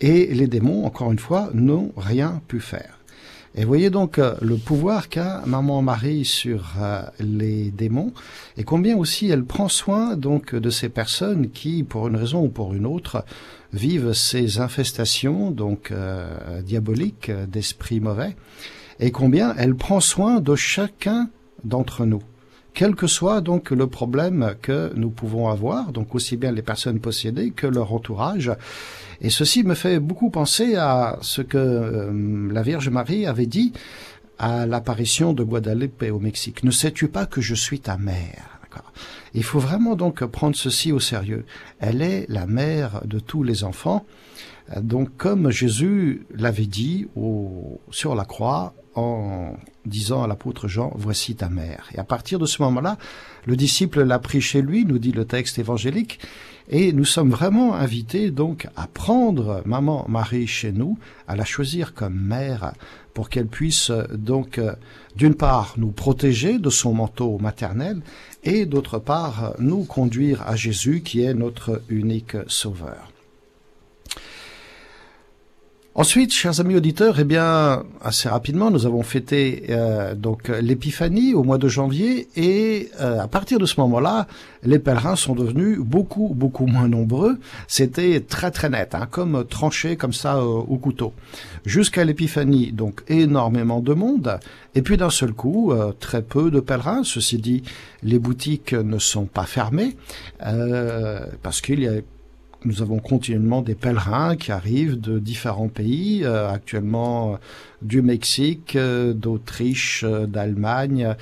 et 0.00 0.26
les 0.34 0.46
démons, 0.46 0.84
encore 0.84 1.12
une 1.12 1.18
fois, 1.18 1.50
n'ont 1.52 1.92
rien 1.96 2.40
pu 2.48 2.60
faire. 2.60 2.98
Et 3.54 3.64
voyez 3.64 3.90
donc 3.90 4.18
euh, 4.18 4.34
le 4.40 4.56
pouvoir 4.56 5.08
qu'a 5.08 5.42
maman 5.44 5.82
Marie 5.82 6.24
sur 6.24 6.74
euh, 6.80 7.02
les 7.18 7.72
démons 7.72 8.12
et 8.56 8.62
combien 8.62 8.96
aussi 8.96 9.28
elle 9.28 9.44
prend 9.44 9.68
soin 9.68 10.16
donc 10.16 10.54
de 10.54 10.70
ces 10.70 10.88
personnes 10.88 11.50
qui, 11.50 11.82
pour 11.82 12.06
une 12.06 12.14
raison 12.14 12.44
ou 12.44 12.48
pour 12.48 12.74
une 12.74 12.86
autre, 12.86 13.24
vivent 13.72 14.12
ces 14.12 14.60
infestations 14.60 15.50
donc 15.50 15.92
diaboliques 16.64 17.30
d'esprits 17.48 18.00
mauvais 18.00 18.36
et 19.00 19.10
combien 19.10 19.54
elle 19.56 19.74
prend 19.74 20.00
soin 20.00 20.40
de 20.40 20.54
chacun 20.54 21.28
d'entre 21.64 22.04
nous 22.06 22.22
quel 22.74 22.94
que 22.94 23.06
soit 23.06 23.40
donc 23.40 23.70
le 23.70 23.86
problème 23.86 24.54
que 24.62 24.92
nous 24.94 25.10
pouvons 25.10 25.48
avoir, 25.48 25.92
donc 25.92 26.14
aussi 26.14 26.36
bien 26.36 26.52
les 26.52 26.62
personnes 26.62 27.00
possédées 27.00 27.50
que 27.50 27.66
leur 27.66 27.92
entourage. 27.92 28.52
Et 29.20 29.30
ceci 29.30 29.64
me 29.64 29.74
fait 29.74 29.98
beaucoup 29.98 30.30
penser 30.30 30.76
à 30.76 31.18
ce 31.20 31.42
que 31.42 31.58
euh, 31.58 32.52
la 32.52 32.62
Vierge 32.62 32.88
Marie 32.88 33.26
avait 33.26 33.46
dit 33.46 33.72
à 34.38 34.66
l'apparition 34.66 35.32
de 35.32 35.42
Guadalupe 35.44 36.04
au 36.10 36.18
Mexique. 36.18 36.64
Ne 36.64 36.70
sais-tu 36.70 37.08
pas 37.08 37.26
que 37.26 37.40
je 37.40 37.54
suis 37.54 37.80
ta 37.80 37.98
mère? 37.98 38.60
Il 39.34 39.44
faut 39.44 39.58
vraiment 39.58 39.94
donc 39.94 40.24
prendre 40.24 40.56
ceci 40.56 40.92
au 40.92 41.00
sérieux. 41.00 41.44
Elle 41.78 42.02
est 42.02 42.26
la 42.28 42.46
mère 42.46 43.02
de 43.04 43.18
tous 43.18 43.42
les 43.42 43.64
enfants. 43.64 44.04
Donc 44.80 45.16
comme 45.16 45.50
Jésus 45.50 46.26
l'avait 46.34 46.66
dit 46.66 47.08
au, 47.16 47.80
sur 47.90 48.14
la 48.14 48.24
croix, 48.24 48.74
en 48.94 49.54
disant 49.86 50.22
à 50.22 50.26
l'apôtre 50.26 50.68
Jean, 50.68 50.92
voici 50.96 51.36
ta 51.36 51.48
mère. 51.48 51.88
Et 51.94 51.98
à 51.98 52.04
partir 52.04 52.38
de 52.38 52.46
ce 52.46 52.62
moment-là, 52.62 52.98
le 53.46 53.56
disciple 53.56 54.02
l'a 54.02 54.18
pris 54.18 54.40
chez 54.40 54.62
lui, 54.62 54.84
nous 54.84 54.98
dit 54.98 55.12
le 55.12 55.24
texte 55.24 55.58
évangélique, 55.58 56.18
et 56.68 56.92
nous 56.92 57.04
sommes 57.04 57.30
vraiment 57.30 57.74
invités 57.74 58.30
donc 58.30 58.68
à 58.76 58.86
prendre 58.86 59.62
maman 59.64 60.04
Marie 60.08 60.46
chez 60.46 60.72
nous, 60.72 60.98
à 61.26 61.34
la 61.36 61.44
choisir 61.44 61.94
comme 61.94 62.18
mère, 62.18 62.72
pour 63.14 63.28
qu'elle 63.28 63.48
puisse 63.48 63.90
donc 64.12 64.60
d'une 65.16 65.34
part 65.34 65.74
nous 65.76 65.90
protéger 65.90 66.58
de 66.58 66.70
son 66.70 66.94
manteau 66.94 67.38
maternel, 67.38 68.02
et 68.44 68.66
d'autre 68.66 68.98
part 68.98 69.54
nous 69.58 69.84
conduire 69.84 70.42
à 70.46 70.56
Jésus 70.56 71.02
qui 71.02 71.22
est 71.22 71.34
notre 71.34 71.82
unique 71.88 72.36
sauveur. 72.46 73.10
Ensuite, 75.96 76.32
chers 76.32 76.60
amis 76.60 76.76
auditeurs, 76.76 77.18
eh 77.18 77.24
bien, 77.24 77.82
assez 78.00 78.28
rapidement, 78.28 78.70
nous 78.70 78.86
avons 78.86 79.02
fêté 79.02 79.64
euh, 79.70 80.14
donc 80.14 80.46
l'épiphanie 80.46 81.34
au 81.34 81.42
mois 81.42 81.58
de 81.58 81.66
janvier, 81.66 82.28
et 82.36 82.90
euh, 83.00 83.18
à 83.18 83.26
partir 83.26 83.58
de 83.58 83.66
ce 83.66 83.80
moment-là, 83.80 84.28
les 84.62 84.78
pèlerins 84.78 85.16
sont 85.16 85.34
devenus 85.34 85.80
beaucoup 85.80 86.28
beaucoup 86.32 86.66
moins 86.66 86.86
nombreux. 86.86 87.40
C'était 87.66 88.20
très 88.20 88.52
très 88.52 88.70
net, 88.70 88.94
hein, 88.94 89.08
comme 89.10 89.44
tranché 89.44 89.96
comme 89.96 90.12
ça 90.12 90.36
euh, 90.36 90.44
au 90.44 90.78
couteau. 90.78 91.12
Jusqu'à 91.66 92.04
l'épiphanie, 92.04 92.70
donc 92.70 93.02
énormément 93.08 93.80
de 93.80 93.92
monde, 93.92 94.38
et 94.76 94.82
puis 94.82 94.96
d'un 94.96 95.10
seul 95.10 95.32
coup, 95.32 95.74
très 95.98 96.22
peu 96.22 96.52
de 96.52 96.60
pèlerins. 96.60 97.02
Ceci 97.02 97.38
dit, 97.38 97.64
les 98.04 98.20
boutiques 98.20 98.72
ne 98.72 98.98
sont 98.98 99.26
pas 99.26 99.44
fermées 99.44 99.96
parce 101.42 101.60
qu'il 101.60 101.80
y 101.80 101.88
a 101.88 102.00
nous 102.64 102.82
avons 102.82 102.98
continuellement 102.98 103.62
des 103.62 103.74
pèlerins 103.74 104.36
qui 104.36 104.52
arrivent 104.52 105.00
de 105.00 105.18
différents 105.18 105.68
pays, 105.68 106.24
euh, 106.24 106.50
actuellement 106.50 107.32
euh, 107.32 107.36
du 107.80 108.02
Mexique, 108.02 108.76
euh, 108.76 109.14
d'Autriche, 109.14 110.04
d'Allemagne. 110.04 111.14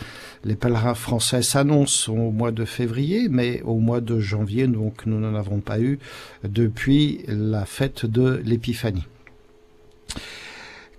Les 0.44 0.56
pèlerins 0.56 0.94
français 0.94 1.42
s'annoncent 1.42 2.10
au 2.12 2.32
mois 2.32 2.50
de 2.50 2.64
février, 2.64 3.28
mais 3.30 3.62
au 3.62 3.76
mois 3.76 4.00
de 4.00 4.18
janvier, 4.18 4.66
nous 4.66 4.92
n'en 5.06 5.34
avons 5.34 5.60
pas 5.60 5.78
eu 5.78 6.00
depuis 6.42 7.20
la 7.28 7.64
fête 7.64 8.04
de 8.04 8.42
l'Épiphanie. 8.44 9.06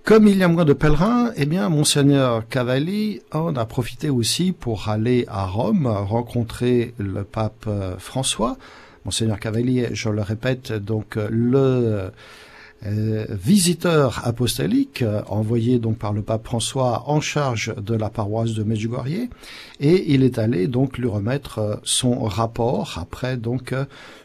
Comme 0.04 0.26
il 0.26 0.38
y 0.38 0.42
a 0.42 0.48
moins 0.48 0.64
de 0.64 0.72
pèlerins, 0.72 1.32
eh 1.36 1.44
bien, 1.44 1.68
Monseigneur 1.68 2.48
Cavalli 2.48 3.20
en 3.32 3.54
a 3.56 3.66
profité 3.66 4.08
aussi 4.08 4.52
pour 4.52 4.88
aller 4.88 5.26
à 5.28 5.44
Rome, 5.44 5.86
rencontrer 5.86 6.94
le 6.98 7.24
pape 7.24 7.68
François, 7.98 8.56
Monseigneur 9.04 9.40
Cavalier, 9.40 9.88
je 9.92 10.08
le 10.08 10.22
répète, 10.22 10.72
donc 10.72 11.16
euh, 11.16 11.28
le 11.30 12.10
visiteur 12.82 14.22
apostolique 14.26 15.02
euh, 15.02 15.20
envoyé 15.28 15.78
donc 15.78 15.98
par 15.98 16.14
le 16.14 16.22
pape 16.22 16.46
François 16.46 17.04
en 17.08 17.20
charge 17.20 17.74
de 17.76 17.94
la 17.94 18.08
paroisse 18.08 18.54
de 18.54 18.62
Medjugorje 18.62 19.28
et 19.80 20.14
il 20.14 20.22
est 20.22 20.38
allé 20.38 20.66
donc 20.66 20.96
lui 20.96 21.06
remettre 21.06 21.80
son 21.82 22.24
rapport 22.24 22.98
après 22.98 23.36
donc 23.36 23.74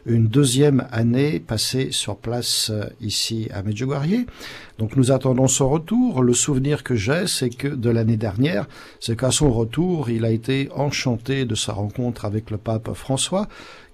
une 0.06 0.26
deuxième 0.26 0.86
année 0.90 1.38
passée 1.38 1.88
sur 1.90 2.16
place 2.16 2.72
ici 3.00 3.48
à 3.52 3.62
Medjugorje. 3.62 4.24
Donc 4.78 4.96
nous 4.96 5.10
attendons 5.10 5.48
son 5.48 5.68
retour. 5.68 6.22
Le 6.22 6.34
souvenir 6.34 6.82
que 6.82 6.94
j'ai, 6.94 7.26
c'est 7.26 7.50
que 7.50 7.68
de 7.68 7.90
l'année 7.90 8.16
dernière, 8.16 8.66
c'est 9.00 9.18
qu'à 9.18 9.30
son 9.30 9.50
retour, 9.50 10.10
il 10.10 10.24
a 10.24 10.30
été 10.30 10.68
enchanté 10.74 11.44
de 11.44 11.54
sa 11.54 11.72
rencontre 11.72 12.24
avec 12.24 12.50
le 12.50 12.58
pape 12.58 12.92
François 12.94 13.48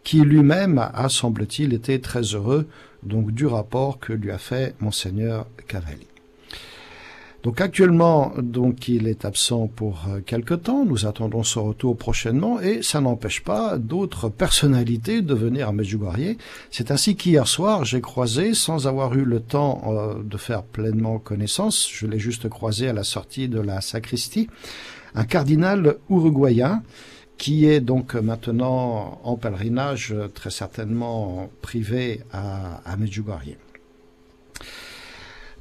qui 0.04 0.20
lui-même 0.20 0.78
a, 0.78 1.08
semble-t-il, 1.08 1.72
été 1.72 2.00
très 2.00 2.22
heureux 2.22 2.66
donc 3.02 3.32
du 3.32 3.46
rapport 3.46 3.98
que 3.98 4.12
lui 4.12 4.30
a 4.30 4.38
fait 4.38 4.74
monseigneur 4.80 5.46
Cavalli. 5.66 6.06
Donc 7.42 7.60
actuellement, 7.60 8.32
donc 8.38 8.86
il 8.88 9.08
est 9.08 9.24
absent 9.24 9.66
pour 9.66 10.04
euh, 10.08 10.20
quelque 10.20 10.54
temps. 10.54 10.84
Nous 10.84 11.06
attendons 11.06 11.42
son 11.42 11.64
retour 11.64 11.96
prochainement 11.96 12.60
et 12.60 12.82
ça 12.82 13.00
n'empêche 13.00 13.42
pas 13.42 13.78
d'autres 13.78 14.28
personnalités 14.28 15.22
de 15.22 15.34
venir 15.34 15.68
à 15.68 15.72
Medjugorje. 15.72 16.36
C'est 16.70 16.92
ainsi 16.92 17.16
qu'hier 17.16 17.48
soir, 17.48 17.84
j'ai 17.84 18.00
croisé, 18.00 18.54
sans 18.54 18.86
avoir 18.86 19.14
eu 19.14 19.24
le 19.24 19.40
temps 19.40 19.82
euh, 19.88 20.22
de 20.22 20.36
faire 20.36 20.62
pleinement 20.62 21.18
connaissance, 21.18 21.88
je 21.92 22.06
l'ai 22.06 22.20
juste 22.20 22.48
croisé 22.48 22.88
à 22.88 22.92
la 22.92 23.02
sortie 23.02 23.48
de 23.48 23.58
la 23.60 23.80
sacristie, 23.80 24.48
un 25.16 25.24
cardinal 25.24 25.96
uruguayen 26.08 26.80
qui 27.42 27.66
est 27.66 27.80
donc 27.80 28.14
maintenant 28.14 29.20
en 29.24 29.36
pèlerinage 29.36 30.14
très 30.32 30.52
certainement 30.52 31.50
privé 31.60 32.20
à, 32.32 32.80
à 32.88 32.96
Medjugorje. 32.96 33.56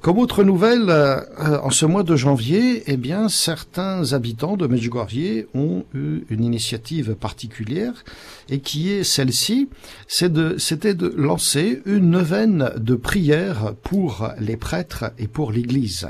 Comme 0.01 0.19
autre 0.19 0.43
nouvelle, 0.43 0.91
euh, 0.91 1.23
en 1.63 1.71
ce 1.71 1.87
mois 1.87 2.03
de 2.03 2.15
janvier, 2.15 2.83
eh 2.85 2.97
bien, 2.97 3.29
certains 3.29 4.13
habitants 4.13 4.57
de 4.57 4.67
Medjugorje 4.67 5.47
ont 5.55 5.83
eu 5.95 6.21
une 6.29 6.43
initiative 6.43 7.15
particulière 7.15 8.03
et 8.47 8.59
qui 8.59 8.91
est 8.91 9.03
celle-ci, 9.03 9.67
c'était 10.07 10.93
de, 10.93 11.07
de 11.07 11.13
lancer 11.17 11.81
une 11.87 12.11
neuvaine 12.11 12.73
de 12.77 12.93
prière 12.93 13.73
pour 13.81 14.29
les 14.39 14.55
prêtres 14.55 15.05
et 15.17 15.27
pour 15.27 15.51
l'Église. 15.51 16.09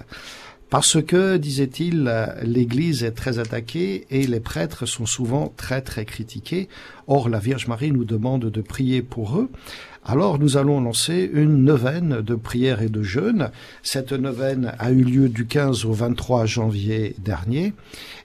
Parce 0.71 1.03
que, 1.03 1.35
disait-il, 1.35 2.09
l'Église 2.43 3.03
est 3.03 3.11
très 3.11 3.39
attaquée 3.39 4.07
et 4.09 4.25
les 4.25 4.39
prêtres 4.39 4.85
sont 4.85 5.05
souvent 5.05 5.53
très 5.57 5.81
très 5.81 6.05
critiqués. 6.05 6.69
Or, 7.07 7.27
la 7.27 7.39
Vierge 7.39 7.67
Marie 7.67 7.91
nous 7.91 8.05
demande 8.05 8.45
de 8.45 8.61
prier 8.61 9.01
pour 9.01 9.37
eux. 9.37 9.49
Alors 10.05 10.39
nous 10.39 10.55
allons 10.55 10.79
lancer 10.79 11.29
une 11.33 11.65
neuvaine 11.65 12.21
de 12.21 12.35
prière 12.35 12.81
et 12.81 12.87
de 12.87 13.03
jeûne. 13.03 13.51
Cette 13.83 14.13
neuvaine 14.13 14.71
a 14.79 14.91
eu 14.91 15.03
lieu 15.03 15.27
du 15.27 15.45
15 15.45 15.83
au 15.83 15.91
23 15.91 16.45
janvier 16.45 17.17
dernier. 17.19 17.73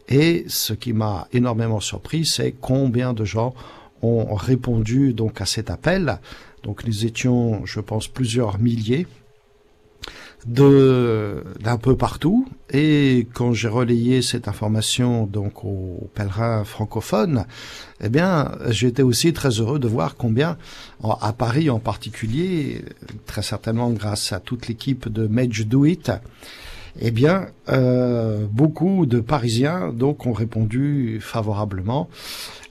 Et 0.09 0.45
ce 0.47 0.73
qui 0.73 0.93
m'a 0.93 1.27
énormément 1.33 1.81
surpris, 1.81 2.25
c'est 2.25 2.53
combien 2.53 3.13
de 3.13 3.25
gens 3.25 3.55
ont 4.03 4.37
répondu 4.37 5.15
donc 5.15 5.41
à 5.41 5.47
cet 5.47 5.69
appel. 5.69 6.21
Donc 6.63 6.87
nous 6.87 7.07
étions, 7.07 7.67
je 7.67 7.81
pense, 7.81 8.07
plusieurs 8.07 8.61
milliers 8.61 9.09
de 10.47 11.45
d'un 11.61 11.77
peu 11.77 11.97
partout 11.97 12.49
et 12.71 13.27
quand 13.35 13.53
j'ai 13.53 13.69
relayé 13.69 14.23
cette 14.23 14.49
information 14.49 15.27
donc 15.27 15.65
aux 15.65 16.09
pèlerins 16.15 16.65
francophones 16.65 17.47
eh 18.01 18.09
bien 18.09 18.53
j'étais 18.69 19.03
aussi 19.03 19.33
très 19.33 19.51
heureux 19.61 19.79
de 19.79 19.89
voir 19.89 20.17
combien 20.17 20.57
à 21.03 21.33
Paris 21.33 21.69
en 21.69 21.81
particulier 21.81 22.85
très 23.27 23.43
certainement 23.43 23.91
grâce 23.91 24.33
à 24.33 24.41
toute 24.41 24.69
l'équipe 24.69 25.09
de 25.09 25.27
Medj 25.27 25.67
Do 25.67 25.85
It 25.85 26.13
eh 27.01 27.11
bien 27.11 27.49
euh, 27.69 28.47
beaucoup 28.51 29.07
de 29.07 29.21
Parisiens 29.21 29.93
donc 29.93 30.27
ont 30.27 30.33
répondu 30.33 31.19
favorablement 31.21 32.09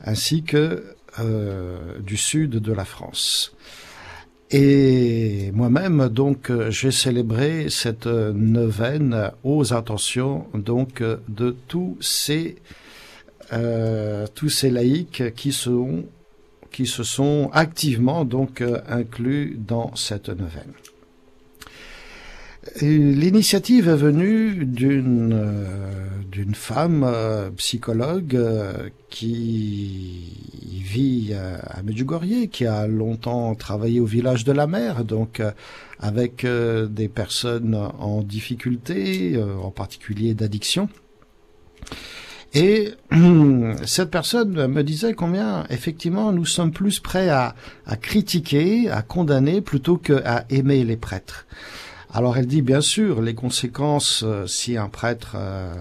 ainsi 0.02 0.44
que 0.44 0.96
euh, 1.20 2.00
du 2.00 2.18
sud 2.18 2.52
de 2.52 2.74
la 2.74 2.84
France. 2.84 3.54
Et 4.52 5.52
moi-même, 5.54 6.08
donc, 6.10 6.52
j'ai 6.70 6.92
célébré 6.92 7.68
cette 7.70 8.06
neuvaine 8.06 9.32
aux 9.44 9.74
intentions, 9.74 10.46
donc, 10.54 11.02
de 11.28 11.56
tous 11.68 11.98
ces, 12.00 12.58
euh, 13.54 14.28
tous 14.36 14.50
ces 14.50 14.70
laïcs 14.70 15.34
qui 15.36 15.52
sont, 15.52 16.06
qui 16.72 16.86
se 16.86 17.04
sont 17.04 17.50
activement, 17.54 18.24
donc, 18.24 18.64
inclus 18.88 19.58
dans 19.58 19.96
cette 19.96 20.30
neuvaine. 20.30 20.74
L'initiative 22.82 23.88
est 23.88 23.96
venue 23.96 24.66
d'une 24.66 25.34
euh, 25.34 26.54
femme 26.54 27.04
euh, 27.06 27.50
psychologue 27.52 28.36
euh, 28.36 28.90
qui 29.10 30.34
vit 30.84 31.34
à 31.34 31.82
Medjugorje, 31.84 32.48
qui 32.52 32.66
a 32.66 32.88
longtemps 32.88 33.54
travaillé 33.56 34.00
au 34.00 34.06
village 34.06 34.44
de 34.44 34.52
la 34.52 34.68
mer, 34.68 35.04
donc 35.04 35.42
avec 36.00 36.46
des 36.46 37.08
personnes 37.08 37.76
en 37.76 38.22
difficulté, 38.22 39.42
en 39.62 39.72
particulier 39.72 40.34
d'addiction. 40.34 40.88
Et 42.54 42.94
cette 43.86 44.12
personne 44.12 44.68
me 44.68 44.84
disait 44.84 45.14
combien 45.14 45.66
effectivement 45.70 46.32
nous 46.32 46.46
sommes 46.46 46.72
plus 46.72 47.00
prêts 47.00 47.30
à, 47.30 47.56
à 47.86 47.98
critiquer, 47.98 48.90
à 48.90 49.02
condamner 49.02 49.62
plutôt 49.62 49.98
qu'à 49.98 50.46
aimer 50.50 50.84
les 50.84 50.98
prêtres. 50.98 51.46
Alors 52.14 52.38
elle 52.38 52.48
dit 52.48 52.62
bien 52.62 52.82
sûr, 52.82 53.22
les 53.22 53.34
conséquences 53.34 54.24
euh, 54.24 54.48
si 54.48 54.78
un 54.78 54.88
prêtre 54.88 55.34
euh, 55.36 55.74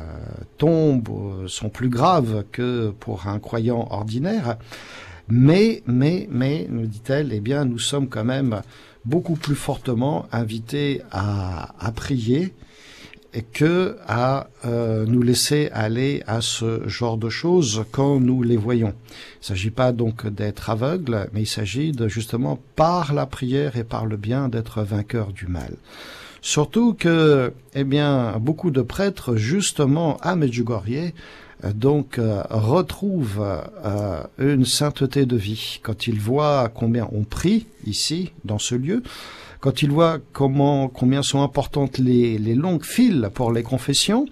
tombe 0.58 1.08
euh, 1.08 1.48
sont 1.48 1.68
plus 1.68 1.88
graves 1.88 2.44
que 2.50 2.90
pour 2.98 3.26
un 3.28 3.38
croyant 3.38 3.86
ordinaire. 3.90 4.56
Mais, 5.28 5.82
mais, 5.86 6.28
mais, 6.30 6.66
nous 6.70 6.86
dit-elle, 6.86 7.32
eh 7.32 7.40
bien, 7.40 7.64
nous 7.64 7.78
sommes 7.78 8.08
quand 8.08 8.24
même 8.24 8.60
beaucoup 9.06 9.36
plus 9.36 9.54
fortement 9.54 10.26
invités 10.32 11.00
à, 11.10 11.74
à 11.78 11.92
prier 11.92 12.52
que 13.42 13.96
à 14.06 14.48
nous 15.06 15.22
laisser 15.22 15.68
aller 15.72 16.22
à 16.26 16.40
ce 16.40 16.86
genre 16.88 17.16
de 17.16 17.28
choses 17.28 17.84
quand 17.90 18.20
nous 18.20 18.42
les 18.42 18.56
voyons. 18.56 18.94
Il 19.10 19.40
ne 19.40 19.46
s'agit 19.46 19.70
pas 19.70 19.92
donc 19.92 20.26
d'être 20.26 20.70
aveugle, 20.70 21.28
mais 21.32 21.42
il 21.42 21.46
s'agit 21.46 21.92
de 21.92 22.08
justement 22.08 22.58
par 22.76 23.12
la 23.12 23.26
prière 23.26 23.76
et 23.76 23.84
par 23.84 24.06
le 24.06 24.16
bien 24.16 24.48
d'être 24.48 24.82
vainqueur 24.82 25.32
du 25.32 25.46
mal. 25.46 25.74
Surtout 26.44 26.92
que, 26.92 27.54
eh 27.74 27.84
bien, 27.84 28.36
beaucoup 28.38 28.70
de 28.70 28.82
prêtres, 28.82 29.34
justement, 29.34 30.18
à 30.18 30.36
Medjugorje, 30.36 31.14
euh, 31.64 31.72
donc 31.72 32.18
euh, 32.18 32.42
retrouvent 32.50 33.62
euh, 33.84 34.22
une 34.38 34.66
sainteté 34.66 35.24
de 35.24 35.36
vie 35.36 35.80
quand 35.82 36.06
ils 36.06 36.20
voient 36.20 36.70
combien 36.74 37.08
on 37.12 37.24
prie 37.24 37.66
ici 37.86 38.32
dans 38.44 38.58
ce 38.58 38.74
lieu 38.74 39.02
quand 39.64 39.80
il 39.80 39.90
voit 39.90 40.18
comment, 40.34 40.88
combien 40.88 41.22
sont 41.22 41.40
importantes 41.40 41.96
les, 41.96 42.36
longues 42.54 42.84
files 42.84 43.30
pour 43.32 43.50
les 43.50 43.62
confessions, 43.62 44.26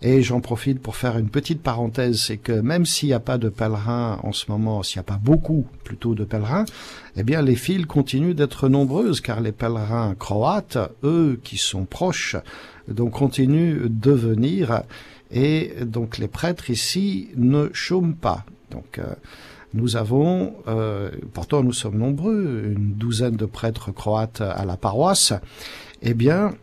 et 0.00 0.22
j'en 0.22 0.40
profite 0.40 0.78
pour 0.78 0.94
faire 0.94 1.18
une 1.18 1.28
petite 1.28 1.60
parenthèse, 1.60 2.22
c'est 2.24 2.36
que 2.36 2.52
même 2.52 2.86
s'il 2.86 3.08
n'y 3.08 3.12
a 3.12 3.18
pas 3.18 3.36
de 3.36 3.48
pèlerins 3.48 4.20
en 4.22 4.30
ce 4.30 4.48
moment, 4.48 4.84
s'il 4.84 5.00
n'y 5.00 5.00
a 5.00 5.12
pas 5.12 5.20
beaucoup 5.20 5.66
plutôt 5.82 6.14
de 6.14 6.22
pèlerins, 6.22 6.66
eh 7.16 7.24
bien 7.24 7.42
les 7.42 7.56
files 7.56 7.88
continuent 7.88 8.36
d'être 8.36 8.68
nombreuses, 8.68 9.20
car 9.20 9.40
les 9.40 9.50
pèlerins 9.50 10.14
croates, 10.14 10.78
eux 11.02 11.40
qui 11.42 11.56
sont 11.56 11.84
proches, 11.84 12.36
donc 12.86 13.10
continuent 13.10 13.88
de 13.90 14.12
venir, 14.12 14.82
et 15.32 15.72
donc 15.84 16.16
les 16.16 16.28
prêtres 16.28 16.70
ici 16.70 17.30
ne 17.34 17.70
chôment 17.72 18.14
pas. 18.14 18.44
Donc 18.70 19.00
euh, 19.00 19.14
nous 19.74 19.96
avons, 19.96 20.54
euh, 20.68 21.10
pourtant 21.32 21.62
nous 21.62 21.72
sommes 21.72 21.98
nombreux, 21.98 22.72
une 22.76 22.94
douzaine 22.94 23.36
de 23.36 23.46
prêtres 23.46 23.92
croates 23.92 24.40
à 24.40 24.64
la 24.64 24.76
paroisse, 24.76 25.32
eh 26.02 26.14
bien, 26.14 26.54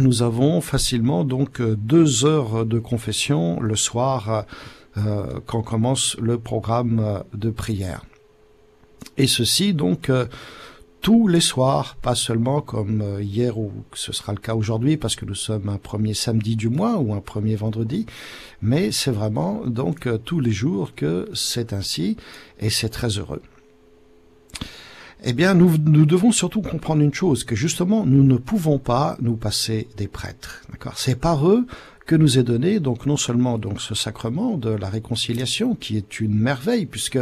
nous 0.00 0.22
avons 0.22 0.60
facilement 0.60 1.24
donc 1.24 1.60
deux 1.60 2.24
heures 2.24 2.64
de 2.64 2.78
confession 2.78 3.60
le 3.60 3.76
soir 3.76 4.46
euh, 4.96 5.40
quand 5.46 5.62
commence 5.62 6.16
le 6.20 6.38
programme 6.38 7.22
de 7.34 7.50
prière. 7.50 8.04
Et 9.16 9.26
ceci 9.26 9.74
donc 9.74 10.08
euh, 10.08 10.26
tous 11.02 11.26
les 11.26 11.40
soirs, 11.40 11.96
pas 12.00 12.14
seulement 12.14 12.60
comme 12.60 13.02
euh, 13.02 13.22
hier 13.22 13.58
ou 13.58 13.72
ce 13.92 14.12
sera 14.12 14.32
le 14.32 14.38
cas 14.38 14.54
aujourd'hui 14.54 14.96
parce 14.96 15.16
que 15.16 15.24
nous 15.24 15.34
sommes 15.34 15.68
un 15.68 15.76
premier 15.76 16.14
samedi 16.14 16.54
du 16.54 16.68
mois 16.68 16.98
ou 16.98 17.12
un 17.12 17.20
premier 17.20 17.56
vendredi, 17.56 18.06
mais 18.62 18.92
c'est 18.92 19.10
vraiment 19.10 19.66
donc 19.66 20.06
euh, 20.06 20.16
tous 20.16 20.38
les 20.38 20.52
jours 20.52 20.94
que 20.94 21.28
c'est 21.34 21.72
ainsi 21.72 22.16
et 22.60 22.70
c'est 22.70 22.88
très 22.88 23.18
heureux. 23.18 23.42
Eh 25.24 25.32
bien, 25.32 25.54
nous, 25.54 25.76
nous 25.78 26.06
devons 26.06 26.32
surtout 26.32 26.62
comprendre 26.62 27.02
une 27.02 27.14
chose, 27.14 27.44
que 27.44 27.54
justement, 27.54 28.04
nous 28.04 28.24
ne 28.24 28.36
pouvons 28.36 28.78
pas 28.78 29.16
nous 29.20 29.36
passer 29.36 29.88
des 29.96 30.08
prêtres. 30.08 30.62
D'accord? 30.70 30.94
C'est 30.96 31.14
par 31.14 31.48
eux 31.48 31.66
que 32.06 32.16
nous 32.16 32.38
est 32.38 32.42
donné 32.42 32.80
donc 32.80 33.06
non 33.06 33.16
seulement 33.16 33.58
donc 33.58 33.80
ce 33.80 33.94
sacrement 33.94 34.56
de 34.56 34.70
la 34.70 34.88
réconciliation 34.88 35.74
qui 35.74 35.96
est 35.96 36.20
une 36.20 36.34
merveille 36.34 36.86
puisque 36.86 37.18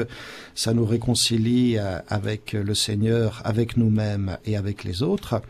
ça 0.55 0.75
nous 0.75 0.87
réconcilie 0.87 1.79
euh, 1.79 1.99
avec 2.09 2.53
le 2.53 2.75
Seigneur, 2.75 3.43
avec 3.45 3.77
nous-mêmes 3.77 4.39
et 4.45 4.57
avec 4.57 4.85
les 4.85 5.03
autres, 5.03 5.43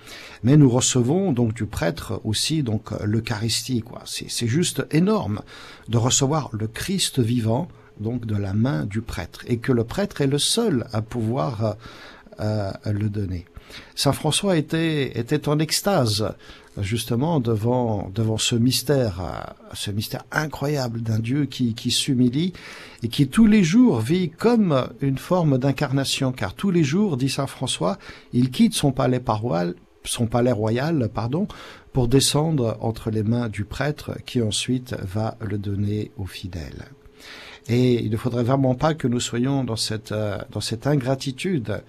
mais 0.42 0.56
nous 0.56 0.70
recevons 0.70 1.32
donc 1.32 1.54
du 1.54 1.66
prêtre 1.66 2.20
aussi 2.24 2.62
donc 2.62 2.90
l'Eucharistie 3.04 3.82
quoi. 3.82 4.02
C'est 4.04 4.46
juste 4.46 4.86
énorme 4.90 5.40
de 5.88 5.98
recevoir 5.98 6.50
le 6.52 6.66
Christ 6.66 7.20
vivant 7.20 7.68
donc 7.98 8.26
de 8.26 8.36
la 8.36 8.54
main 8.54 8.86
du 8.86 9.02
prêtre 9.02 9.44
et 9.46 9.58
que 9.58 9.72
le 9.72 9.84
prêtre 9.84 10.20
est 10.20 10.26
le 10.26 10.38
seul 10.38 10.86
à 10.92 11.02
pouvoir 11.02 11.64
euh, 11.64 11.74
euh, 12.40 12.92
le 12.92 13.08
donner. 13.08 13.44
Saint 13.94 14.12
François 14.12 14.56
était, 14.56 15.18
était 15.18 15.48
en 15.48 15.58
extase 15.58 16.34
justement 16.78 17.40
devant 17.40 18.10
devant 18.14 18.38
ce 18.38 18.54
mystère, 18.54 19.54
ce 19.74 19.90
mystère 19.90 20.24
incroyable 20.30 21.00
d'un 21.02 21.18
Dieu 21.18 21.46
qui, 21.46 21.74
qui 21.74 21.90
s'humilie 21.90 22.52
et 23.02 23.08
qui 23.08 23.28
tous 23.28 23.46
les 23.46 23.64
jours 23.64 24.00
vit 24.00 24.30
comme 24.30 24.88
une 25.00 25.18
forme 25.18 25.58
d'incarnation, 25.58 26.32
car 26.32 26.54
tous 26.54 26.70
les 26.70 26.84
jours, 26.84 27.16
dit 27.16 27.28
saint 27.28 27.46
François, 27.46 27.98
il 28.32 28.50
quitte 28.50 28.74
son 28.74 28.92
palais 28.92 29.20
paroial, 29.20 29.74
son 30.04 30.26
palais 30.26 30.52
royal, 30.52 31.10
pardon, 31.12 31.46
pour 31.92 32.08
descendre 32.08 32.76
entre 32.80 33.10
les 33.10 33.22
mains 33.22 33.48
du 33.48 33.64
prêtre 33.64 34.16
qui 34.24 34.40
ensuite 34.42 34.94
va 35.02 35.36
le 35.40 35.58
donner 35.58 36.10
aux 36.16 36.26
fidèles. 36.26 36.86
Et 37.68 38.02
il 38.02 38.10
ne 38.10 38.16
faudrait 38.16 38.44
vraiment 38.44 38.74
pas 38.74 38.94
que 38.94 39.06
nous 39.06 39.20
soyons 39.20 39.64
dans 39.64 39.76
cette 39.76 40.12
euh, 40.12 40.38
dans 40.50 40.60
cette 40.60 40.86
ingratitude 40.86 41.82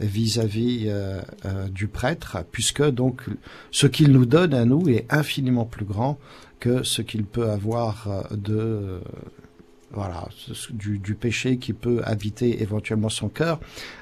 vis-à-vis 0.00 0.84
euh, 0.86 1.20
euh, 1.44 1.68
du 1.68 1.88
prêtre, 1.88 2.38
puisque 2.52 2.82
donc 2.82 3.24
ce 3.70 3.86
qu'il 3.86 4.12
nous 4.12 4.26
donne 4.26 4.54
à 4.54 4.64
nous 4.64 4.88
est 4.88 5.06
infiniment 5.10 5.64
plus 5.64 5.84
grand 5.84 6.18
que 6.60 6.82
ce 6.82 7.02
qu'il 7.02 7.24
peut 7.24 7.50
avoir 7.50 8.08
euh, 8.08 8.36
de 8.36 9.00
voilà 9.90 10.28
du, 10.70 10.98
du, 10.98 11.14
péché 11.14 11.56
qui 11.56 11.72
peut 11.72 12.02
habiter 12.04 12.60
éventuellement 12.60 13.08
son 13.08 13.30
cœur. 13.30 13.58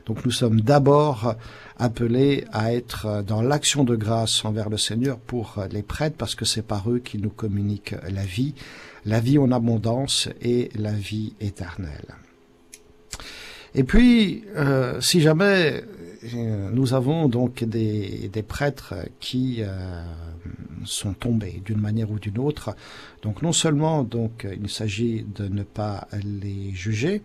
Donc 0.06 0.24
nous 0.24 0.32
sommes 0.32 0.60
d'abord 0.60 1.36
appelés 1.78 2.44
à 2.52 2.74
être 2.74 3.22
dans 3.24 3.40
l'action 3.40 3.84
de 3.84 3.94
grâce 3.94 4.44
envers 4.44 4.68
le 4.68 4.78
Seigneur 4.78 5.16
pour 5.16 5.62
les 5.70 5.84
prêtres 5.84 6.16
parce 6.18 6.34
que 6.34 6.44
c'est 6.44 6.66
par 6.66 6.90
eux 6.90 6.98
qu'il 6.98 7.20
nous 7.20 7.30
communique 7.30 7.94
la 8.10 8.24
vie, 8.24 8.54
la 9.04 9.20
vie 9.20 9.38
en 9.38 9.52
abondance 9.52 10.28
et 10.42 10.70
la 10.74 10.90
vie 10.90 11.34
éternelle. 11.40 12.16
Et 13.76 13.84
puis, 13.84 14.42
euh, 14.56 15.02
si 15.02 15.20
jamais 15.20 15.84
euh, 16.34 16.70
nous 16.72 16.94
avons 16.94 17.28
donc 17.28 17.62
des, 17.62 18.30
prêtres 18.48 18.94
qui 19.20 19.58
euh, 19.60 20.02
sont 20.86 21.12
tombés 21.12 21.60
d'une 21.62 21.78
manière 21.78 22.10
ou 22.10 22.18
d'une 22.18 22.38
autre, 22.38 22.74
donc 23.20 23.42
non 23.42 23.52
seulement 23.52 24.02
donc 24.02 24.46
il 24.50 24.70
s'agit 24.70 25.26
de 25.34 25.46
ne 25.48 25.62
pas 25.62 26.08
les 26.24 26.70
juger, 26.72 27.20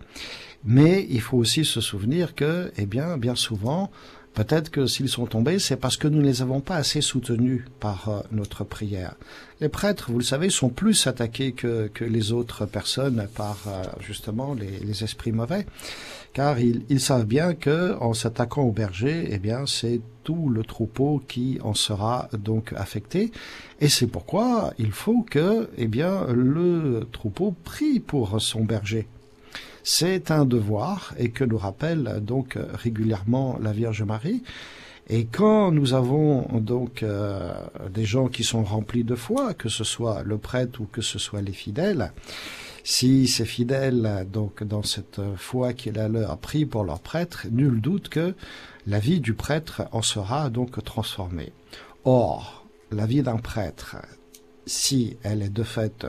mais 0.62 1.06
il 1.08 1.22
faut 1.22 1.38
aussi 1.38 1.64
se 1.64 1.80
souvenir 1.80 2.34
que, 2.34 2.70
eh 2.76 2.84
bien, 2.84 3.16
bien 3.16 3.34
souvent, 3.34 3.90
Peut-être 4.34 4.70
que 4.70 4.86
s'ils 4.86 5.10
sont 5.10 5.26
tombés, 5.26 5.58
c'est 5.58 5.76
parce 5.76 5.98
que 5.98 6.08
nous 6.08 6.18
ne 6.18 6.24
les 6.26 6.40
avons 6.40 6.60
pas 6.60 6.76
assez 6.76 7.02
soutenus 7.02 7.64
par 7.80 8.08
euh, 8.08 8.20
notre 8.30 8.64
prière. 8.64 9.14
Les 9.60 9.68
prêtres, 9.68 10.10
vous 10.10 10.18
le 10.18 10.24
savez, 10.24 10.48
sont 10.48 10.70
plus 10.70 11.06
attaqués 11.06 11.52
que, 11.52 11.90
les 12.00 12.32
autres 12.32 12.64
personnes 12.64 13.28
par 13.34 13.58
euh, 13.66 13.82
justement 14.00 14.54
les, 14.54 15.04
esprits 15.04 15.32
mauvais, 15.32 15.66
car 16.32 16.58
ils, 16.58 17.00
savent 17.00 17.26
bien 17.26 17.52
que 17.52 17.94
en 18.00 18.14
s'attaquant 18.14 18.62
au 18.62 18.72
berger, 18.72 19.28
eh 19.30 19.38
bien, 19.38 19.66
c'est 19.66 20.00
tout 20.24 20.48
le 20.48 20.62
troupeau 20.62 21.22
qui 21.28 21.58
en 21.62 21.74
sera 21.74 22.28
donc 22.38 22.72
affecté, 22.74 23.32
et 23.80 23.88
c'est 23.88 24.06
pourquoi 24.06 24.72
il 24.78 24.92
faut 24.92 25.26
que, 25.28 25.68
eh 25.76 25.88
bien, 25.88 26.26
le 26.32 27.06
troupeau 27.12 27.54
prie 27.64 28.00
pour 28.00 28.40
son 28.40 28.64
berger. 28.64 29.06
C'est 29.84 30.30
un 30.30 30.44
devoir 30.44 31.14
et 31.18 31.30
que 31.30 31.44
nous 31.44 31.58
rappelle 31.58 32.20
donc 32.22 32.56
régulièrement 32.74 33.58
la 33.60 33.72
Vierge 33.72 34.02
Marie. 34.02 34.42
Et 35.08 35.24
quand 35.26 35.72
nous 35.72 35.94
avons 35.94 36.42
donc 36.60 37.02
euh, 37.02 37.52
des 37.90 38.04
gens 38.04 38.28
qui 38.28 38.44
sont 38.44 38.62
remplis 38.62 39.02
de 39.02 39.16
foi, 39.16 39.52
que 39.52 39.68
ce 39.68 39.84
soit 39.84 40.22
le 40.22 40.38
prêtre 40.38 40.80
ou 40.80 40.84
que 40.84 41.02
ce 41.02 41.18
soit 41.18 41.42
les 41.42 41.52
fidèles, 41.52 42.12
si 42.84 43.28
ces 43.28 43.44
fidèles, 43.44 44.26
donc 44.32 44.62
dans 44.62 44.82
cette 44.82 45.20
foi 45.36 45.72
qui 45.72 45.88
est 45.88 45.92
la 45.92 46.08
leur, 46.08 46.38
prient 46.38 46.66
pour 46.66 46.84
leur 46.84 47.00
prêtre, 47.00 47.46
nul 47.50 47.80
doute 47.80 48.08
que 48.08 48.34
la 48.86 48.98
vie 48.98 49.20
du 49.20 49.34
prêtre 49.34 49.82
en 49.92 50.02
sera 50.02 50.50
donc 50.50 50.82
transformée. 50.84 51.52
Or, 52.04 52.64
la 52.90 53.06
vie 53.06 53.22
d'un 53.22 53.36
prêtre, 53.36 53.96
si 54.66 55.16
elle 55.22 55.42
est 55.42 55.52
de 55.52 55.62
fait 55.62 56.06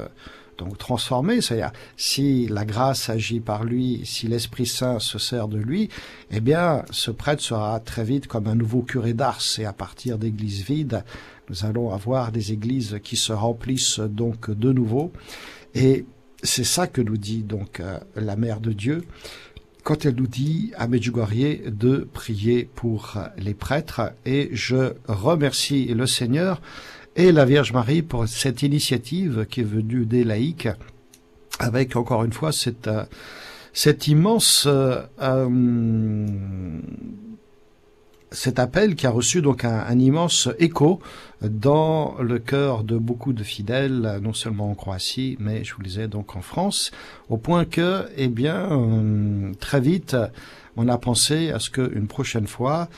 donc 0.57 0.77
transformé, 0.77 1.41
c'est-à-dire 1.41 1.71
si 1.97 2.47
la 2.47 2.65
grâce 2.65 3.09
agit 3.09 3.39
par 3.39 3.63
lui, 3.63 4.01
si 4.05 4.27
l'Esprit 4.27 4.65
Saint 4.65 4.99
se 4.99 5.17
sert 5.19 5.47
de 5.47 5.57
lui, 5.57 5.89
eh 6.31 6.39
bien 6.39 6.83
ce 6.91 7.11
prêtre 7.11 7.41
sera 7.41 7.79
très 7.79 8.03
vite 8.03 8.27
comme 8.27 8.47
un 8.47 8.55
nouveau 8.55 8.81
curé 8.81 9.13
d'Ars 9.13 9.41
et 9.57 9.65
à 9.65 9.73
partir 9.73 10.17
d'églises 10.17 10.63
vides, 10.63 11.03
nous 11.49 11.65
allons 11.65 11.91
avoir 11.91 12.31
des 12.31 12.51
églises 12.51 12.99
qui 13.03 13.17
se 13.17 13.33
remplissent 13.33 13.99
donc 13.99 14.49
de 14.49 14.71
nouveau. 14.71 15.11
Et 15.75 16.05
c'est 16.41 16.63
ça 16.63 16.87
que 16.87 17.01
nous 17.01 17.17
dit 17.17 17.43
donc 17.43 17.79
euh, 17.79 17.99
la 18.15 18.35
Mère 18.35 18.59
de 18.59 18.73
Dieu 18.73 19.03
quand 19.83 20.05
elle 20.05 20.15
nous 20.15 20.27
dit 20.27 20.71
à 20.77 20.87
Medjugorje 20.87 21.61
de 21.65 22.07
prier 22.13 22.69
pour 22.73 23.17
les 23.37 23.53
prêtres. 23.53 24.13
Et 24.25 24.49
je 24.53 24.93
remercie 25.07 25.87
le 25.87 26.07
Seigneur 26.07 26.61
et 27.15 27.31
la 27.31 27.45
Vierge 27.45 27.73
Marie 27.73 28.01
pour 28.01 28.27
cette 28.27 28.63
initiative 28.63 29.45
qui 29.49 29.61
est 29.61 29.65
venue 29.65 30.05
des 30.05 30.23
laïcs 30.23 30.69
avec 31.59 31.95
encore 31.95 32.23
une 32.23 32.33
fois 32.33 32.51
cette, 32.51 32.87
euh, 32.87 33.05
cette 33.73 34.07
immense 34.07 34.67
euh, 34.67 35.01
cet 38.33 38.57
appel 38.57 38.95
qui 38.95 39.05
a 39.05 39.11
reçu 39.11 39.41
donc 39.41 39.63
un, 39.63 39.99
immense 39.99 40.49
écho 40.57 40.99
dans 41.41 42.15
le 42.19 42.39
cœur 42.39 42.83
de 42.83 42.97
beaucoup 42.97 43.31
de 43.31 43.43
fidèles, 43.43 44.19
non 44.21 44.33
seulement 44.33 44.71
en 44.71 44.75
Croatie, 44.75 45.37
mais 45.39 45.63
je 45.63 45.75
vous 45.75 45.81
le 45.81 45.87
disais 45.87 46.07
donc 46.07 46.35
en 46.35 46.41
France, 46.41 46.91
au 47.29 47.37
point 47.37 47.63
que, 47.65 48.07
eh 48.17 48.27
bien, 48.27 48.71
euh, 48.71 49.53
très 49.59 49.79
vite, 49.79 50.17
on 50.75 50.87
a 50.87 50.97
pensé 50.97 51.51
à 51.51 51.59
ce 51.59 51.69
qu'une 51.69 52.07
prochaine 52.07 52.47
fois, 52.47 52.89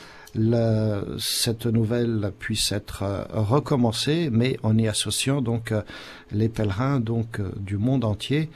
cette 1.18 1.66
nouvelle 1.66 2.32
puisse 2.40 2.72
être 2.72 3.04
euh, 3.04 3.24
recommencée, 3.30 4.30
mais 4.32 4.58
en 4.64 4.78
y 4.78 4.88
associant 4.88 5.42
donc 5.42 5.72
euh, 5.72 5.82
les 6.32 6.50
pèlerins 6.50 7.00
donc 7.00 7.42
du 7.58 7.78
monde 7.78 8.04
entier 8.04 8.50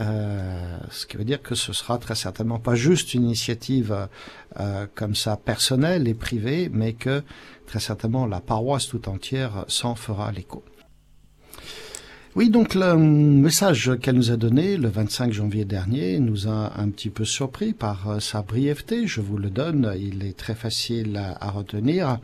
euh, 0.00 0.78
ce 0.90 1.06
qui 1.06 1.16
veut 1.16 1.24
dire 1.24 1.42
que 1.42 1.54
ce 1.54 1.72
sera 1.72 1.98
très 1.98 2.14
certainement 2.14 2.58
pas 2.58 2.74
juste 2.74 3.12
une 3.12 3.24
initiative 3.24 4.08
euh, 4.58 4.86
comme 4.94 5.14
ça 5.14 5.36
personnelle 5.36 6.08
et 6.08 6.14
privée, 6.14 6.70
mais 6.72 6.94
que 6.94 7.22
très 7.66 7.80
certainement 7.80 8.26
la 8.26 8.40
paroisse 8.40 8.86
tout 8.86 9.08
entière 9.08 9.64
s'en 9.68 9.94
fera 9.94 10.32
l'écho. 10.32 10.64
Oui, 12.36 12.48
donc 12.48 12.74
le 12.74 12.96
message 12.96 13.92
qu'elle 14.00 14.14
nous 14.14 14.30
a 14.30 14.36
donné 14.36 14.76
le 14.76 14.88
25 14.88 15.32
janvier 15.32 15.64
dernier 15.64 16.20
nous 16.20 16.48
a 16.48 16.72
un 16.80 16.88
petit 16.90 17.10
peu 17.10 17.24
surpris 17.24 17.72
par 17.72 18.08
euh, 18.08 18.20
sa 18.20 18.42
brièveté. 18.42 19.06
Je 19.06 19.20
vous 19.20 19.36
le 19.36 19.50
donne, 19.50 19.92
il 19.98 20.24
est 20.24 20.36
très 20.36 20.54
facile 20.54 21.16
à 21.40 21.50
retenir. 21.50 22.18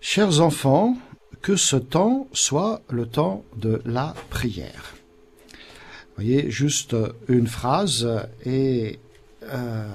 Chers 0.00 0.40
enfants, 0.40 0.96
que 1.40 1.56
ce 1.56 1.76
temps 1.76 2.28
soit 2.32 2.82
le 2.90 3.06
temps 3.06 3.44
de 3.56 3.80
la 3.84 4.14
prière 4.30 4.94
voyez, 6.18 6.50
juste 6.50 6.96
une 7.28 7.46
phrase 7.46 8.08
et 8.44 8.98
euh, 9.44 9.86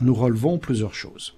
nous 0.00 0.14
relevons 0.14 0.58
plusieurs 0.58 0.94
choses. 0.94 1.34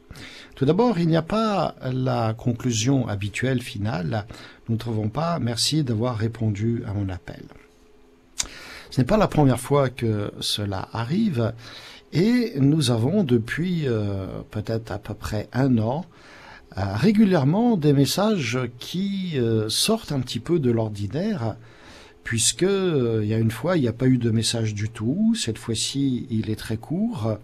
Tout 0.55 0.67
d'abord, 0.67 0.99
il 0.99 1.09
n'y 1.09 1.17
a 1.17 1.23
pas 1.23 1.75
la 1.83 2.35
conclusion 2.35 3.09
habituelle 3.09 3.63
finale. 3.63 4.27
Nous 4.69 4.75
ne 4.75 4.81
trouvons 4.81 5.09
pas 5.09 5.39
merci 5.39 5.85
d'avoir 5.85 6.17
répondu 6.17 6.83
à 6.87 6.93
mon 6.93 7.09
appel. 7.09 7.45
Ce 8.91 9.01
n'est 9.01 9.07
pas 9.07 9.17
la 9.17 9.29
première 9.29 9.61
fois 9.61 9.91
que 9.91 10.33
cela 10.41 10.89
arrive 10.93 11.53
et 12.13 12.55
nous 12.59 12.91
avons 12.91 13.25
depuis 13.25 13.87
euh, 13.87 14.27
peut-être 14.51 14.91
à 14.91 14.99
peu 14.99 15.15
près 15.15 15.49
un 15.53 15.79
an 15.79 16.07
euh, 16.79 16.83
régulièrement 16.95 17.77
des 17.77 17.93
messages 17.93 18.59
qui 18.79 19.39
sortent 19.69 20.13
un 20.13 20.21
petit 20.21 20.41
peu 20.41 20.59
de 20.59 20.71
l'ordinaire 20.71 21.57
puisque 22.27 22.65
euh, 22.65 23.21
il 23.23 23.29
y 23.29 23.35
a 23.35 23.39
une 23.39 23.53
fois, 23.53 23.77
il 23.77 23.83
n'y 23.83 23.89
a 23.89 23.93
pas 23.93 24.09
eu 24.09 24.19
de 24.19 24.31
message 24.31 24.75
du 24.75 24.89
tout. 24.89 25.37
Cette 25.37 25.59
fois-ci, 25.59 26.27
il 26.29 26.51
est 26.51 26.57
très 26.57 26.77
court. 26.77 27.39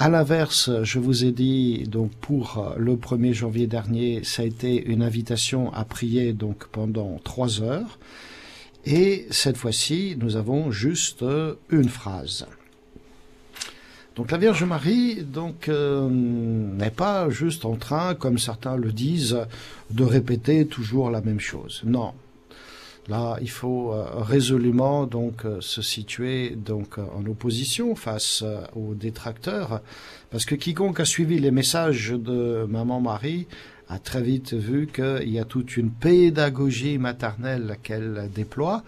À 0.00 0.08
l'inverse, 0.08 0.70
je 0.84 1.00
vous 1.00 1.24
ai 1.24 1.32
dit, 1.32 1.82
donc, 1.88 2.12
pour 2.20 2.72
le 2.76 2.94
1er 2.94 3.32
janvier 3.32 3.66
dernier, 3.66 4.22
ça 4.22 4.42
a 4.42 4.44
été 4.44 4.80
une 4.86 5.02
invitation 5.02 5.72
à 5.72 5.84
prier, 5.84 6.32
donc, 6.32 6.68
pendant 6.68 7.18
trois 7.24 7.62
heures. 7.62 7.98
Et 8.84 9.26
cette 9.30 9.56
fois-ci, 9.56 10.16
nous 10.20 10.36
avons 10.36 10.70
juste 10.70 11.24
une 11.70 11.88
phrase. 11.88 12.46
Donc 14.14 14.30
la 14.30 14.38
Vierge 14.38 14.64
Marie 14.64 15.22
donc 15.22 15.68
euh, 15.68 16.08
n'est 16.10 16.90
pas 16.90 17.28
juste 17.30 17.64
en 17.64 17.76
train, 17.76 18.14
comme 18.14 18.38
certains 18.38 18.76
le 18.76 18.90
disent, 18.90 19.38
de 19.90 20.04
répéter 20.04 20.66
toujours 20.66 21.10
la 21.10 21.20
même 21.20 21.38
chose. 21.38 21.82
Non, 21.84 22.14
Là, 23.08 23.38
il 23.40 23.48
faut 23.48 23.92
euh, 23.92 24.04
résolument 24.16 25.06
donc 25.06 25.46
euh, 25.46 25.62
se 25.62 25.80
situer 25.80 26.50
donc 26.50 26.98
euh, 26.98 27.04
en 27.16 27.24
opposition 27.24 27.94
face 27.94 28.44
aux 28.76 28.94
détracteurs, 28.94 29.80
parce 30.30 30.44
que 30.44 30.54
quiconque 30.54 31.00
a 31.00 31.06
suivi 31.06 31.38
les 31.38 31.50
messages 31.50 32.10
de 32.10 32.66
maman 32.68 33.00
Marie 33.00 33.46
a 33.88 33.98
très 33.98 34.20
vite 34.20 34.52
vu 34.52 34.86
qu'il 34.86 35.30
y 35.30 35.38
a 35.38 35.46
toute 35.46 35.78
une 35.78 35.90
pédagogie 35.90 36.98
maternelle 36.98 37.78
qu'elle 37.82 38.28
déploie. 38.34 38.84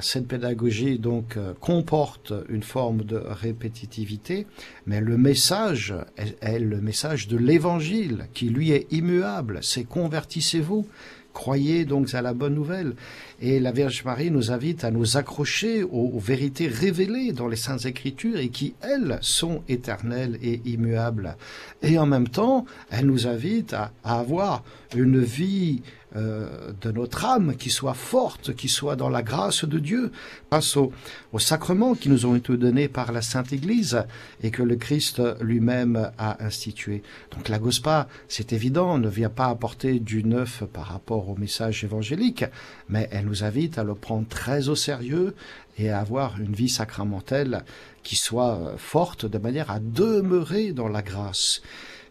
Cette 0.00 0.28
pédagogie 0.28 0.98
donc 0.98 1.38
comporte 1.60 2.32
une 2.48 2.62
forme 2.62 3.04
de 3.04 3.16
répétitivité, 3.16 4.46
mais 4.86 5.00
le 5.00 5.16
message 5.16 5.94
est, 6.16 6.58
le 6.58 6.80
message 6.80 7.28
de 7.28 7.36
l'évangile 7.36 8.26
qui 8.34 8.48
lui 8.48 8.70
est 8.72 8.90
immuable, 8.92 9.60
c'est 9.62 9.84
convertissez-vous, 9.84 10.86
croyez 11.34 11.84
donc 11.84 12.14
à 12.14 12.22
la 12.22 12.32
bonne 12.32 12.54
nouvelle. 12.54 12.94
Et 13.42 13.60
la 13.60 13.72
Vierge 13.72 14.02
Marie 14.04 14.30
nous 14.30 14.50
invite 14.50 14.84
à 14.84 14.90
nous 14.90 15.18
accrocher 15.18 15.82
aux, 15.82 16.18
vérités 16.18 16.68
révélées 16.68 17.32
dans 17.32 17.48
les 17.48 17.56
Saintes 17.56 17.84
Écritures 17.84 18.38
et 18.38 18.48
qui, 18.48 18.74
elles, 18.80 19.18
sont 19.20 19.62
éternelles 19.68 20.38
et 20.42 20.62
immuables. 20.64 21.36
Et 21.82 21.98
en 21.98 22.06
même 22.06 22.28
temps, 22.28 22.64
elle 22.90 23.06
nous 23.06 23.26
invite 23.26 23.74
à 23.74 23.90
avoir 24.02 24.62
une 24.96 25.20
vie 25.20 25.82
euh, 26.16 26.72
de 26.80 26.92
notre 26.92 27.24
âme 27.24 27.56
qui 27.56 27.70
soit 27.70 27.94
forte, 27.94 28.54
qui 28.54 28.68
soit 28.68 28.94
dans 28.94 29.08
la 29.08 29.22
grâce 29.22 29.64
de 29.64 29.78
Dieu, 29.78 30.12
grâce 30.50 30.76
aux, 30.76 30.92
sacrements 31.38 31.94
qui 31.94 32.08
nous 32.08 32.26
ont 32.26 32.36
été 32.36 32.56
donnés 32.56 32.86
par 32.86 33.10
la 33.10 33.20
Sainte 33.20 33.52
Église 33.52 34.04
et 34.42 34.52
que 34.52 34.62
le 34.62 34.76
Christ 34.76 35.20
lui-même 35.40 36.12
a 36.16 36.44
institué. 36.44 37.02
Donc 37.32 37.48
la 37.48 37.58
Gospa, 37.58 38.06
c'est 38.28 38.52
évident, 38.52 38.98
ne 38.98 39.08
vient 39.08 39.28
pas 39.28 39.46
apporter 39.46 39.98
du 39.98 40.22
neuf 40.22 40.62
par 40.72 40.86
rapport 40.86 41.28
au 41.28 41.36
message 41.36 41.82
évangélique, 41.82 42.44
mais 42.88 43.08
elle 43.10 43.26
nous 43.26 43.42
invite 43.42 43.78
à 43.78 43.84
le 43.84 43.94
prendre 43.94 44.28
très 44.28 44.68
au 44.68 44.76
sérieux 44.76 45.34
et 45.78 45.90
à 45.90 45.98
avoir 45.98 46.40
une 46.40 46.54
vie 46.54 46.68
sacramentelle 46.68 47.64
qui 48.04 48.14
soit 48.14 48.74
forte 48.76 49.26
de 49.26 49.38
manière 49.38 49.70
à 49.70 49.80
demeurer 49.80 50.72
dans 50.72 50.88
la 50.88 51.02
grâce. 51.02 51.60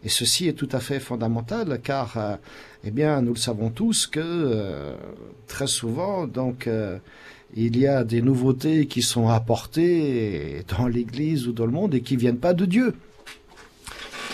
Et 0.04 0.10
ceci 0.10 0.48
est 0.48 0.52
tout 0.52 0.68
à 0.72 0.80
fait 0.80 1.00
fondamental 1.00 1.80
car, 1.82 2.18
euh, 2.18 2.36
eh 2.84 2.90
bien, 2.90 3.22
nous 3.22 3.32
le 3.32 3.38
savons 3.38 3.70
tous 3.70 4.06
que 4.06 4.20
euh, 4.20 4.94
très 5.46 5.66
souvent, 5.66 6.26
donc, 6.26 6.66
euh, 6.66 6.98
il 7.56 7.78
y 7.78 7.86
a 7.86 8.04
des 8.04 8.20
nouveautés 8.20 8.86
qui 8.86 9.00
sont 9.00 9.28
apportées 9.28 10.62
dans 10.76 10.86
l'Église 10.86 11.48
ou 11.48 11.52
dans 11.52 11.66
le 11.66 11.72
monde 11.72 11.94
et 11.94 12.02
qui 12.02 12.16
viennent 12.16 12.38
pas 12.38 12.52
de 12.52 12.66
Dieu. 12.66 12.94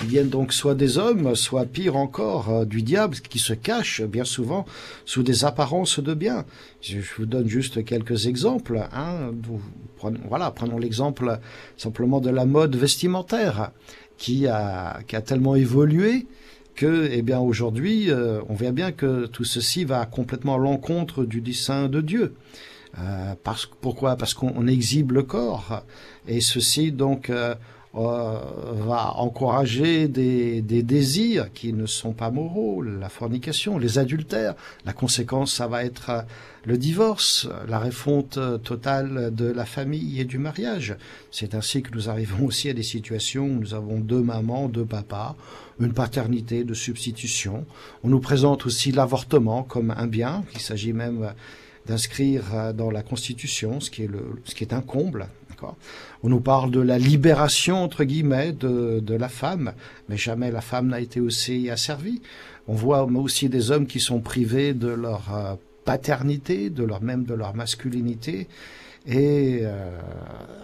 Qui 0.00 0.06
viennent 0.06 0.30
donc 0.30 0.54
soit 0.54 0.74
des 0.74 0.96
hommes, 0.96 1.36
soit 1.36 1.66
pire 1.66 1.96
encore 1.96 2.64
du 2.64 2.80
diable 2.80 3.16
qui 3.16 3.38
se 3.38 3.52
cache 3.52 4.00
bien 4.00 4.24
souvent 4.24 4.64
sous 5.04 5.22
des 5.22 5.44
apparences 5.44 6.00
de 6.00 6.14
bien. 6.14 6.46
Je, 6.80 6.96
vous 7.18 7.26
donne 7.26 7.46
juste 7.46 7.84
quelques 7.84 8.26
exemples. 8.26 8.88
Hein. 8.94 9.32
voilà, 10.26 10.50
prenons 10.50 10.78
l'exemple 10.78 11.38
simplement 11.76 12.20
de 12.20 12.30
la 12.30 12.46
mode 12.46 12.74
vestimentaire 12.74 13.72
qui 14.20 14.46
a, 14.46 15.00
qui 15.08 15.16
a 15.16 15.22
tellement 15.22 15.56
évolué 15.56 16.26
que, 16.76 17.08
eh 17.10 17.22
bien, 17.22 17.40
aujourd'hui, 17.40 18.10
euh, 18.10 18.40
on 18.48 18.54
voit 18.54 18.70
bien 18.70 18.92
que 18.92 19.26
tout 19.26 19.44
ceci 19.44 19.84
va 19.84 20.06
complètement 20.06 20.54
à 20.54 20.58
l'encontre 20.58 21.24
du 21.24 21.40
dessein 21.40 21.88
de 21.88 22.00
Dieu. 22.00 22.34
Euh, 22.98 23.34
parce, 23.42 23.66
pourquoi? 23.80 24.16
Parce 24.16 24.34
qu'on 24.34 24.66
exhibe 24.66 25.12
le 25.12 25.22
corps. 25.22 25.84
Et 26.28 26.40
ceci, 26.40 26.92
donc, 26.92 27.32
euh, 27.94 27.98
euh, 28.00 28.72
va 28.86 29.14
encourager 29.16 30.06
des, 30.06 30.62
des, 30.62 30.82
désirs 30.82 31.52
qui 31.52 31.72
ne 31.72 31.86
sont 31.86 32.12
pas 32.12 32.30
moraux, 32.30 32.82
la 32.82 33.08
fornication, 33.08 33.78
les 33.78 33.98
adultères. 33.98 34.54
La 34.84 34.92
conséquence, 34.92 35.54
ça 35.54 35.66
va 35.66 35.84
être 35.84 36.10
euh, 36.10 36.22
le 36.64 36.78
divorce, 36.78 37.48
la 37.68 37.78
refonte 37.78 38.38
totale 38.62 39.34
de 39.34 39.46
la 39.46 39.64
famille 39.64 40.20
et 40.20 40.24
du 40.24 40.38
mariage. 40.38 40.96
C'est 41.30 41.54
ainsi 41.54 41.82
que 41.82 41.90
nous 41.92 42.08
arrivons 42.08 42.46
aussi 42.46 42.68
à 42.68 42.74
des 42.74 42.82
situations 42.82 43.46
où 43.46 43.60
nous 43.60 43.74
avons 43.74 43.98
deux 43.98 44.22
mamans, 44.22 44.68
deux 44.68 44.84
papas, 44.84 45.34
une 45.80 45.94
paternité 45.94 46.64
de 46.64 46.74
substitution. 46.74 47.64
On 48.04 48.08
nous 48.08 48.20
présente 48.20 48.66
aussi 48.66 48.92
l'avortement 48.92 49.62
comme 49.62 49.90
un 49.90 50.06
bien, 50.06 50.44
il 50.54 50.60
s'agit 50.60 50.92
même 50.92 51.32
d'inscrire 51.86 52.44
euh, 52.54 52.72
dans 52.72 52.90
la 52.90 53.02
Constitution, 53.02 53.80
ce 53.80 53.90
qui 53.90 54.04
est, 54.04 54.06
le, 54.06 54.40
ce 54.44 54.54
qui 54.54 54.64
est 54.64 54.72
un 54.72 54.80
comble. 54.80 55.28
On 56.22 56.28
nous 56.28 56.40
parle 56.40 56.70
de 56.70 56.80
la 56.80 56.98
libération, 56.98 57.82
entre 57.82 58.04
guillemets, 58.04 58.52
de, 58.52 59.14
la 59.14 59.28
femme, 59.28 59.72
mais 60.08 60.16
jamais 60.16 60.50
la 60.50 60.60
femme 60.60 60.88
n'a 60.88 61.00
été 61.00 61.20
aussi 61.20 61.70
asservie. 61.70 62.22
On 62.68 62.74
voit 62.74 63.04
aussi 63.04 63.48
des 63.48 63.70
hommes 63.70 63.86
qui 63.86 64.00
sont 64.00 64.20
privés 64.20 64.74
de 64.74 64.88
leur 64.88 65.34
euh, 65.34 65.54
paternité, 65.84 66.70
de 66.70 66.84
leur 66.84 67.02
même 67.02 67.24
de 67.24 67.34
leur 67.34 67.54
masculinité, 67.54 68.48
et 69.06 69.60
euh, 69.62 69.98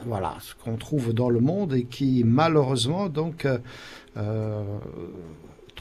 voilà 0.04 0.36
ce 0.40 0.54
qu'on 0.62 0.76
trouve 0.76 1.14
dans 1.14 1.30
le 1.30 1.40
monde 1.40 1.72
et 1.72 1.84
qui 1.84 2.22
malheureusement 2.22 3.08
donc 3.08 3.46
euh, 3.46 4.62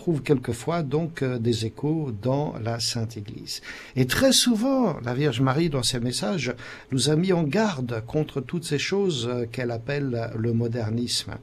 trouve 0.06 0.22
quelquefois 0.22 0.84
donc 0.84 1.24
euh, 1.24 1.40
des 1.40 1.66
échos 1.66 2.12
dans 2.22 2.54
la 2.64 2.80
Sainte 2.80 3.18
Église. 3.18 3.62
Et 3.96 4.06
très 4.06 4.34
souvent, 4.34 5.00
la 5.04 5.16
Vierge 5.16 5.42
Marie, 5.42 5.72
dans 5.72 5.82
ses 5.82 6.00
messages, 6.00 6.54
nous 6.92 7.10
a 7.10 7.16
mis 7.16 7.34
en 7.34 7.42
garde 7.42 8.04
contre 8.06 8.40
toutes 8.40 8.66
ces 8.66 8.78
choses 8.78 9.28
euh, 9.28 9.48
qu'elle 9.52 9.72
appelle 9.72 10.30
le 10.38 10.54
modernisme. 10.54 11.34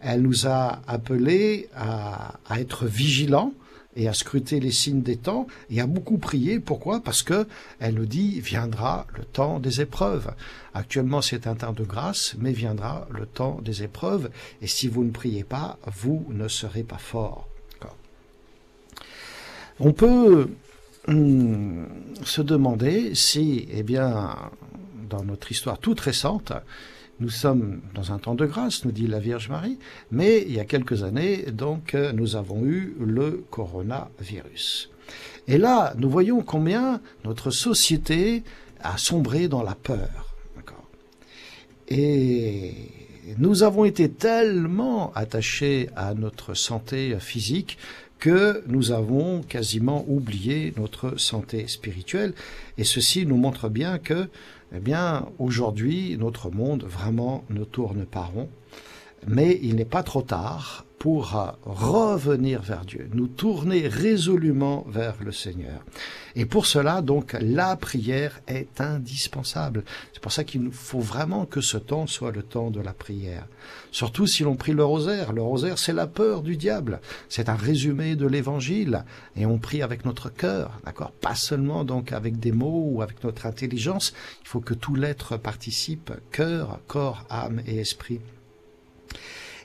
Elle 0.00 0.22
nous 0.22 0.46
a 0.46 0.80
appelés 0.86 1.68
à, 1.76 2.38
être 2.56 2.86
vigilants, 2.86 3.52
et 3.94 4.08
à 4.08 4.14
scruter 4.14 4.58
les 4.60 4.70
signes 4.70 5.02
des 5.02 5.16
temps 5.16 5.46
et 5.70 5.80
à 5.80 5.86
beaucoup 5.86 6.18
prier. 6.18 6.60
Pourquoi? 6.60 7.00
Parce 7.00 7.22
que 7.22 7.46
elle 7.78 7.94
nous 7.94 8.06
dit 8.06 8.40
viendra 8.40 9.06
le 9.18 9.24
temps 9.24 9.58
des 9.58 9.82
épreuves. 9.82 10.32
Actuellement, 10.72 11.20
c'est 11.20 11.46
un 11.46 11.56
temps 11.56 11.72
de 11.72 11.84
grâce, 11.84 12.36
mais 12.38 12.52
viendra 12.52 13.06
le 13.10 13.26
temps 13.26 13.60
des 13.62 13.82
épreuves. 13.82 14.30
Et 14.62 14.66
si 14.66 14.88
vous 14.88 15.04
ne 15.04 15.10
priez 15.10 15.44
pas, 15.44 15.78
vous 16.00 16.24
ne 16.30 16.48
serez 16.48 16.84
pas 16.84 16.98
fort. 16.98 17.48
On 19.80 19.92
peut 19.92 20.48
hum, 21.06 21.86
se 22.24 22.42
demander 22.42 23.14
si, 23.14 23.68
eh 23.70 23.82
bien, 23.82 24.36
dans 25.08 25.24
notre 25.24 25.52
histoire 25.52 25.78
toute 25.78 26.00
récente, 26.00 26.52
nous 27.20 27.30
sommes 27.30 27.80
dans 27.94 28.12
un 28.12 28.18
temps 28.18 28.34
de 28.34 28.46
grâce, 28.46 28.84
nous 28.84 28.92
dit 28.92 29.06
la 29.06 29.18
Vierge 29.18 29.48
Marie, 29.48 29.78
mais 30.10 30.42
il 30.42 30.52
y 30.52 30.60
a 30.60 30.64
quelques 30.64 31.02
années, 31.02 31.46
donc, 31.52 31.94
nous 32.14 32.36
avons 32.36 32.64
eu 32.64 32.96
le 33.00 33.44
coronavirus. 33.50 34.90
Et 35.46 35.58
là, 35.58 35.94
nous 35.96 36.10
voyons 36.10 36.42
combien 36.42 37.00
notre 37.24 37.50
société 37.50 38.42
a 38.80 38.98
sombré 38.98 39.48
dans 39.48 39.62
la 39.62 39.74
peur. 39.74 40.28
Et 41.90 42.74
nous 43.38 43.62
avons 43.62 43.84
été 43.84 44.10
tellement 44.10 45.12
attachés 45.14 45.88
à 45.96 46.14
notre 46.14 46.54
santé 46.54 47.16
physique 47.18 47.78
que 48.18 48.62
nous 48.66 48.90
avons 48.90 49.42
quasiment 49.42 50.04
oublié 50.08 50.72
notre 50.76 51.18
santé 51.18 51.68
spirituelle. 51.68 52.34
Et 52.76 52.84
ceci 52.84 53.26
nous 53.26 53.36
montre 53.36 53.68
bien 53.68 53.98
que 53.98 54.28
eh 54.74 54.80
bien, 54.80 55.26
aujourd'hui, 55.38 56.16
notre 56.18 56.50
monde 56.50 56.84
vraiment 56.84 57.44
ne 57.48 57.64
tourne 57.64 58.04
pas 58.04 58.24
rond, 58.24 58.50
mais 59.26 59.58
il 59.62 59.76
n'est 59.76 59.84
pas 59.84 60.02
trop 60.02 60.22
tard 60.22 60.84
pour 60.98 61.56
revenir 61.64 62.60
vers 62.60 62.84
Dieu, 62.84 63.08
nous 63.14 63.28
tourner 63.28 63.86
résolument 63.86 64.84
vers 64.88 65.14
le 65.20 65.30
Seigneur. 65.30 65.84
Et 66.34 66.44
pour 66.44 66.66
cela, 66.66 67.02
donc, 67.02 67.36
la 67.40 67.76
prière 67.76 68.40
est 68.48 68.80
indispensable. 68.80 69.84
C'est 70.12 70.20
pour 70.20 70.32
ça 70.32 70.44
qu'il 70.44 70.62
nous 70.62 70.72
faut 70.72 71.00
vraiment 71.00 71.46
que 71.46 71.60
ce 71.60 71.78
temps 71.78 72.06
soit 72.06 72.32
le 72.32 72.42
temps 72.42 72.70
de 72.70 72.80
la 72.80 72.92
prière. 72.92 73.46
Surtout 73.92 74.26
si 74.26 74.42
l'on 74.42 74.56
prie 74.56 74.72
le 74.72 74.84
rosaire. 74.84 75.32
Le 75.32 75.42
rosaire, 75.42 75.78
c'est 75.78 75.92
la 75.92 76.08
peur 76.08 76.42
du 76.42 76.56
diable. 76.56 77.00
C'est 77.28 77.48
un 77.48 77.54
résumé 77.54 78.16
de 78.16 78.26
l'évangile. 78.26 79.04
Et 79.36 79.46
on 79.46 79.58
prie 79.58 79.82
avec 79.82 80.04
notre 80.04 80.30
cœur, 80.30 80.80
d'accord? 80.84 81.12
Pas 81.12 81.36
seulement 81.36 81.84
donc 81.84 82.12
avec 82.12 82.40
des 82.40 82.52
mots 82.52 82.84
ou 82.86 83.02
avec 83.02 83.22
notre 83.22 83.46
intelligence. 83.46 84.12
Il 84.42 84.48
faut 84.48 84.60
que 84.60 84.74
tout 84.74 84.96
l'être 84.96 85.36
participe, 85.36 86.12
cœur, 86.32 86.80
corps, 86.88 87.24
âme 87.30 87.62
et 87.66 87.78
esprit. 87.78 88.20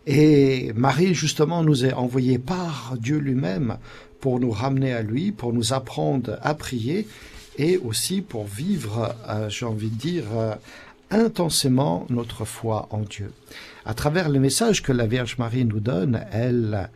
Et 0.06 0.74
Marie, 0.76 1.14
justement, 1.14 1.64
nous 1.64 1.86
est 1.86 1.94
envoyée 1.94 2.40
par 2.40 2.96
Dieu 3.00 3.18
lui-même 3.18 3.78
pour 4.20 4.40
nous 4.40 4.52
ramener 4.52 4.94
à 4.94 5.02
lui, 5.02 5.32
pour 5.32 5.54
nous 5.54 5.74
apprendre 5.74 6.38
à 6.42 6.54
prier 6.56 7.08
et 7.58 7.78
aussi 7.78 8.22
pour 8.22 8.46
vivre, 8.46 9.16
euh, 9.30 9.50
j'ai 9.50 9.66
envie 9.66 9.90
de 9.90 9.96
dire, 9.96 10.26
euh, 10.36 10.56
intensément 11.12 12.06
notre 12.10 12.46
foi 12.46 12.88
en 12.90 13.02
Dieu. 13.02 13.32
À 13.86 13.94
travers 13.94 14.30
le 14.30 14.40
message 14.40 14.82
que 14.82 14.92
la 14.92 15.08
Vierge 15.08 15.38
Marie 15.38 15.66
nous 15.66 15.80
donne, 15.80 16.26
elle 16.32 16.90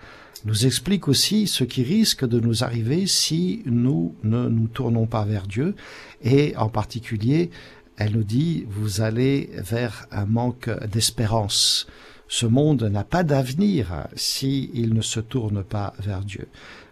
nous 0.46 0.66
explique 0.66 1.08
aussi 1.08 1.48
ce 1.48 1.64
qui 1.64 1.84
risque 1.84 2.26
de 2.26 2.40
nous 2.40 2.64
arriver 2.64 3.08
si 3.08 3.62
nous 3.66 4.16
ne 4.24 4.48
nous 4.48 4.68
tournons 4.68 5.06
pas 5.06 5.26
vers 5.26 5.48
Dieu 5.48 5.76
et 6.24 6.56
en 6.58 6.70
particulier, 6.70 7.52
elle 7.98 8.14
nous 8.14 8.24
dit, 8.24 8.66
vous 8.70 9.02
allez 9.02 9.50
vers 9.58 10.08
un 10.12 10.26
manque 10.26 10.70
d'espérance. 10.88 11.88
Ce 12.28 12.46
monde 12.46 12.84
n'a 12.84 13.04
pas 13.04 13.24
d'avenir 13.24 14.08
s'il 14.16 14.94
ne 14.94 15.02
se 15.02 15.20
tourne 15.20 15.64
pas 15.64 15.94
vers 16.00 16.22
Dieu. 16.22 16.48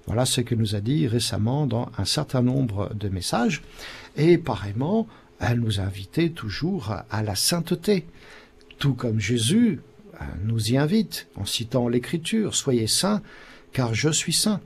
Voilà 0.07 0.25
ce 0.25 0.41
que 0.41 0.55
nous 0.55 0.75
a 0.75 0.81
dit 0.81 1.07
récemment 1.07 1.65
dans 1.65 1.89
un 1.97 2.05
certain 2.05 2.41
nombre 2.41 2.93
de 2.93 3.09
messages. 3.09 3.61
Et 4.15 4.37
pareillement, 4.37 5.07
elle 5.39 5.59
nous 5.59 5.79
invitait 5.79 6.29
toujours 6.29 6.95
à 7.09 7.23
la 7.23 7.35
sainteté. 7.35 8.05
Tout 8.77 8.93
comme 8.93 9.19
Jésus 9.19 9.81
euh, 10.21 10.25
nous 10.43 10.71
y 10.71 10.77
invite 10.77 11.27
en 11.35 11.45
citant 11.45 11.87
l'Écriture, 11.87 12.55
Soyez 12.55 12.87
saints, 12.87 13.21
car 13.73 13.93
je 13.93 14.09
suis 14.09 14.33
saint. 14.33 14.61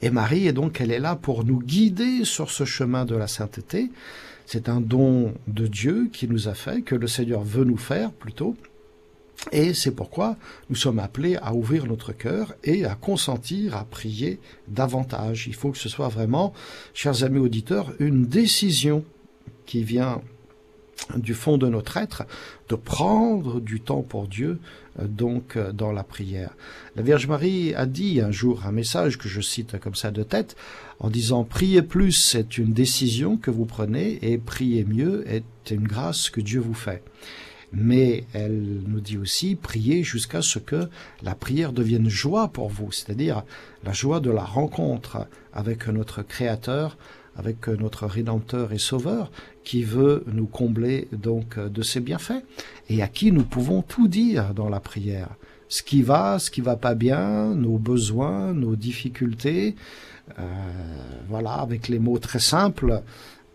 Et 0.00 0.10
Marie, 0.10 0.46
est 0.46 0.52
donc, 0.52 0.80
elle 0.80 0.90
est 0.90 0.98
là 0.98 1.14
pour 1.14 1.44
nous 1.44 1.60
guider 1.60 2.24
sur 2.24 2.50
ce 2.50 2.64
chemin 2.64 3.04
de 3.04 3.14
la 3.14 3.28
sainteté. 3.28 3.90
C'est 4.46 4.68
un 4.68 4.80
don 4.80 5.34
de 5.46 5.66
Dieu 5.66 6.08
qui 6.12 6.26
nous 6.26 6.48
a 6.48 6.54
fait, 6.54 6.82
que 6.82 6.94
le 6.94 7.06
Seigneur 7.06 7.42
veut 7.42 7.64
nous 7.64 7.76
faire 7.76 8.10
plutôt, 8.10 8.56
et 9.50 9.74
c'est 9.74 9.90
pourquoi 9.90 10.36
nous 10.70 10.76
sommes 10.76 11.00
appelés 11.00 11.36
à 11.36 11.54
ouvrir 11.54 11.86
notre 11.86 12.12
cœur 12.12 12.54
et 12.62 12.84
à 12.84 12.94
consentir 12.94 13.76
à 13.76 13.84
prier 13.84 14.38
davantage. 14.68 15.46
Il 15.48 15.54
faut 15.54 15.72
que 15.72 15.78
ce 15.78 15.88
soit 15.88 16.08
vraiment, 16.08 16.52
chers 16.94 17.24
amis 17.24 17.40
auditeurs, 17.40 17.92
une 17.98 18.26
décision 18.26 19.04
qui 19.66 19.82
vient 19.82 20.20
du 21.16 21.34
fond 21.34 21.58
de 21.58 21.68
notre 21.68 21.96
être, 21.96 22.24
de 22.68 22.76
prendre 22.76 23.60
du 23.60 23.80
temps 23.80 24.02
pour 24.02 24.28
Dieu, 24.28 24.60
euh, 25.00 25.06
donc 25.08 25.56
euh, 25.56 25.72
dans 25.72 25.90
la 25.90 26.04
prière. 26.04 26.54
La 26.94 27.02
Vierge 27.02 27.26
Marie 27.26 27.74
a 27.74 27.86
dit 27.86 28.20
un 28.20 28.30
jour 28.30 28.64
un 28.66 28.72
message 28.72 29.18
que 29.18 29.28
je 29.28 29.40
cite 29.40 29.80
comme 29.80 29.96
ça 29.96 30.12
de 30.12 30.22
tête, 30.22 30.56
en 31.00 31.10
disant 31.10 31.42
Priez 31.42 31.82
plus, 31.82 32.12
c'est 32.12 32.56
une 32.56 32.72
décision 32.72 33.36
que 33.36 33.50
vous 33.50 33.64
prenez, 33.64 34.18
et 34.22 34.38
priez 34.38 34.84
mieux 34.84 35.24
est 35.28 35.44
une 35.70 35.88
grâce 35.88 36.30
que 36.30 36.40
Dieu 36.40 36.60
vous 36.60 36.74
fait 36.74 37.02
mais 37.72 38.24
elle 38.32 38.82
nous 38.86 39.00
dit 39.00 39.18
aussi 39.18 39.54
priez 39.54 40.02
jusqu'à 40.02 40.42
ce 40.42 40.58
que 40.58 40.88
la 41.22 41.34
prière 41.34 41.72
devienne 41.72 42.08
joie 42.08 42.48
pour 42.48 42.68
vous, 42.68 42.92
c'est-à-dire 42.92 43.44
la 43.84 43.92
joie 43.92 44.20
de 44.20 44.30
la 44.30 44.44
rencontre 44.44 45.26
avec 45.52 45.88
notre 45.88 46.22
Créateur, 46.22 46.96
avec 47.36 47.68
notre 47.68 48.06
Rédempteur 48.06 48.72
et 48.72 48.78
Sauveur, 48.78 49.30
qui 49.64 49.84
veut 49.84 50.24
nous 50.26 50.46
combler 50.46 51.08
donc 51.12 51.58
de 51.58 51.82
ses 51.82 52.00
bienfaits, 52.00 52.44
et 52.88 53.02
à 53.02 53.08
qui 53.08 53.32
nous 53.32 53.44
pouvons 53.44 53.82
tout 53.82 54.08
dire 54.08 54.54
dans 54.54 54.68
la 54.68 54.80
prière. 54.80 55.30
Ce 55.68 55.82
qui 55.82 56.02
va, 56.02 56.38
ce 56.38 56.50
qui 56.50 56.60
va 56.60 56.76
pas 56.76 56.94
bien, 56.94 57.54
nos 57.54 57.78
besoins, 57.78 58.52
nos 58.52 58.76
difficultés, 58.76 59.74
euh, 60.38 60.42
voilà, 61.28 61.52
avec 61.54 61.88
les 61.88 61.98
mots 61.98 62.18
très 62.18 62.40
simples, 62.40 63.02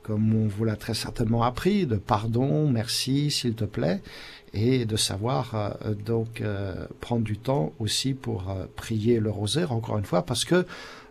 comme 0.08 0.34
on 0.34 0.48
vous 0.48 0.64
l'a 0.64 0.78
très 0.78 0.94
certainement 0.94 1.44
appris, 1.44 1.86
de 1.86 1.98
pardon, 1.98 2.70
merci, 2.70 3.30
s'il 3.30 3.56
te 3.56 3.66
plaît, 3.66 4.02
et 4.54 4.86
de 4.86 4.96
savoir 4.96 5.54
euh, 5.54 5.94
donc 5.94 6.40
euh, 6.40 6.88
prendre 7.02 7.24
du 7.24 7.38
temps 7.38 7.74
aussi 7.80 8.14
pour 8.14 8.50
euh, 8.50 8.66
prier 8.78 9.20
le 9.20 9.30
rosaire, 9.30 9.74
encore 9.74 9.98
une 9.98 10.06
fois, 10.06 10.26
parce 10.26 10.46
que 10.46 10.66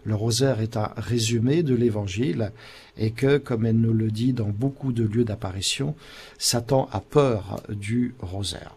le 0.04 0.14
rosaire 0.14 0.62
est 0.62 0.78
un 0.78 0.90
résumé 0.96 1.62
de 1.62 1.74
l'évangile 1.74 2.52
et 2.96 3.10
que, 3.10 3.36
comme 3.36 3.66
elle 3.66 3.76
nous 3.76 3.92
le 3.92 4.10
dit 4.10 4.32
dans 4.32 4.48
beaucoup 4.48 4.92
de 4.92 5.04
lieux 5.04 5.24
d'apparition, 5.24 5.94
Satan 6.38 6.88
a 6.90 7.00
peur 7.00 7.60
du 7.68 8.14
rosaire. 8.20 8.74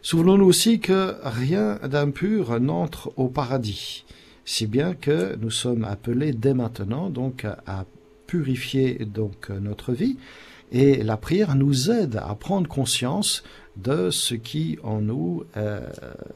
Souvenons-nous 0.00 0.46
aussi 0.46 0.80
que 0.80 1.16
rien 1.22 1.78
d'impur 1.86 2.58
n'entre 2.58 3.12
au 3.16 3.28
paradis, 3.28 4.06
si 4.46 4.66
bien 4.66 4.94
que 4.94 5.36
nous 5.36 5.50
sommes 5.50 5.84
appelés 5.84 6.32
dès 6.32 6.54
maintenant 6.54 7.10
donc 7.10 7.44
à 7.44 7.84
purifier 8.30 9.04
donc 9.06 9.50
notre 9.50 9.92
vie. 9.92 10.16
Et 10.70 11.02
la 11.02 11.16
prière 11.16 11.56
nous 11.56 11.90
aide 11.90 12.20
à 12.22 12.32
prendre 12.36 12.68
conscience 12.68 13.42
de 13.76 14.10
ce 14.10 14.34
qui 14.36 14.78
en 14.84 15.00
nous 15.00 15.42
euh, 15.56 15.80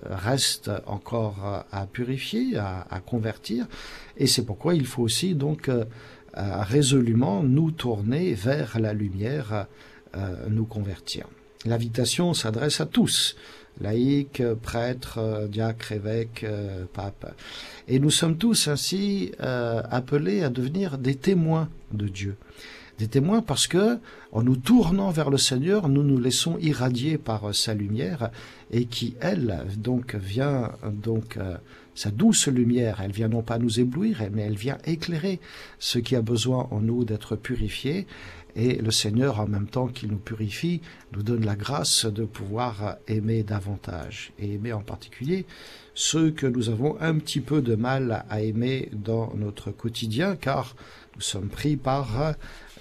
reste 0.04 0.72
encore 0.86 1.64
à 1.70 1.86
purifier, 1.86 2.56
à, 2.58 3.00
convertir. 3.06 3.66
Et 4.16 4.26
c'est 4.26 4.44
pourquoi 4.44 4.74
il 4.74 4.86
faut 4.86 5.02
aussi 5.02 5.36
donc 5.36 5.68
euh, 5.68 5.84
résolument 6.34 7.44
nous 7.44 7.70
tourner 7.70 8.34
vers 8.34 8.80
la 8.80 8.92
lumière, 8.92 9.66
euh, 10.16 10.48
nous 10.48 10.64
convertir. 10.64 11.28
L'invitation 11.64 12.34
s'adresse 12.34 12.80
à 12.80 12.86
tous, 12.86 13.36
laïcs, 13.80 14.42
prêtres, 14.62 15.48
diacres, 15.48 15.92
évêques, 15.92 16.46
papes. 16.92 17.34
Et 17.88 17.98
nous 17.98 18.10
sommes 18.10 18.36
tous 18.36 18.68
ainsi 18.68 19.32
appelés 19.38 20.42
à 20.42 20.50
devenir 20.50 20.98
des 20.98 21.16
témoins 21.16 21.68
de 21.92 22.08
Dieu. 22.08 22.36
Des 22.98 23.08
témoins 23.08 23.42
parce 23.42 23.66
que, 23.66 23.98
en 24.30 24.42
nous 24.42 24.56
tournant 24.56 25.10
vers 25.10 25.28
le 25.28 25.38
Seigneur, 25.38 25.88
nous 25.88 26.04
nous 26.04 26.18
laissons 26.18 26.58
irradier 26.58 27.18
par 27.18 27.52
sa 27.52 27.74
lumière 27.74 28.30
et 28.70 28.84
qui, 28.84 29.16
elle, 29.20 29.66
donc, 29.76 30.14
vient, 30.14 30.70
donc, 31.02 31.36
euh, 31.36 31.56
sa 31.96 32.10
douce 32.10 32.46
lumière, 32.46 33.00
elle 33.02 33.12
vient 33.12 33.28
non 33.28 33.42
pas 33.42 33.58
nous 33.58 33.80
éblouir, 33.80 34.22
mais 34.32 34.42
elle 34.42 34.56
vient 34.56 34.78
éclairer 34.84 35.40
ce 35.78 35.98
qui 35.98 36.14
a 36.14 36.22
besoin 36.22 36.68
en 36.70 36.80
nous 36.80 37.04
d'être 37.04 37.36
purifié 37.36 38.06
Et 38.56 38.76
le 38.76 38.90
Seigneur, 38.90 39.40
en 39.40 39.48
même 39.48 39.66
temps 39.66 39.88
qu'il 39.88 40.10
nous 40.10 40.18
purifie, 40.18 40.80
nous 41.12 41.22
donne 41.22 41.44
la 41.44 41.56
grâce 41.56 42.06
de 42.06 42.24
pouvoir 42.24 42.96
aimer 43.08 43.42
davantage. 43.42 44.32
Et 44.38 44.54
aimer 44.54 44.72
en 44.72 44.82
particulier 44.82 45.46
ceux 45.94 46.30
que 46.30 46.46
nous 46.46 46.68
avons 46.68 46.96
un 47.00 47.18
petit 47.18 47.40
peu 47.40 47.62
de 47.62 47.74
mal 47.74 48.24
à 48.28 48.40
aimer 48.42 48.90
dans 48.92 49.32
notre 49.36 49.70
quotidien, 49.70 50.36
car 50.36 50.74
nous 51.14 51.20
sommes 51.20 51.48
pris 51.48 51.76
par 51.76 52.34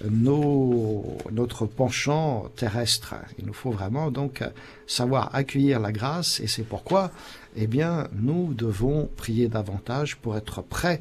nos, 0.04 1.18
notre 1.30 1.66
penchant 1.66 2.48
terrestre. 2.56 3.14
Il 3.38 3.46
nous 3.46 3.52
faut 3.52 3.70
vraiment 3.70 4.10
donc 4.10 4.42
savoir 4.86 5.34
accueillir 5.34 5.78
la 5.80 5.92
grâce 5.92 6.40
et 6.40 6.48
c'est 6.48 6.64
pourquoi, 6.64 7.12
eh 7.56 7.66
bien, 7.66 8.08
nous 8.12 8.54
devons 8.54 9.08
prier 9.16 9.48
davantage 9.48 10.16
pour 10.16 10.36
être 10.36 10.62
prêts 10.62 11.00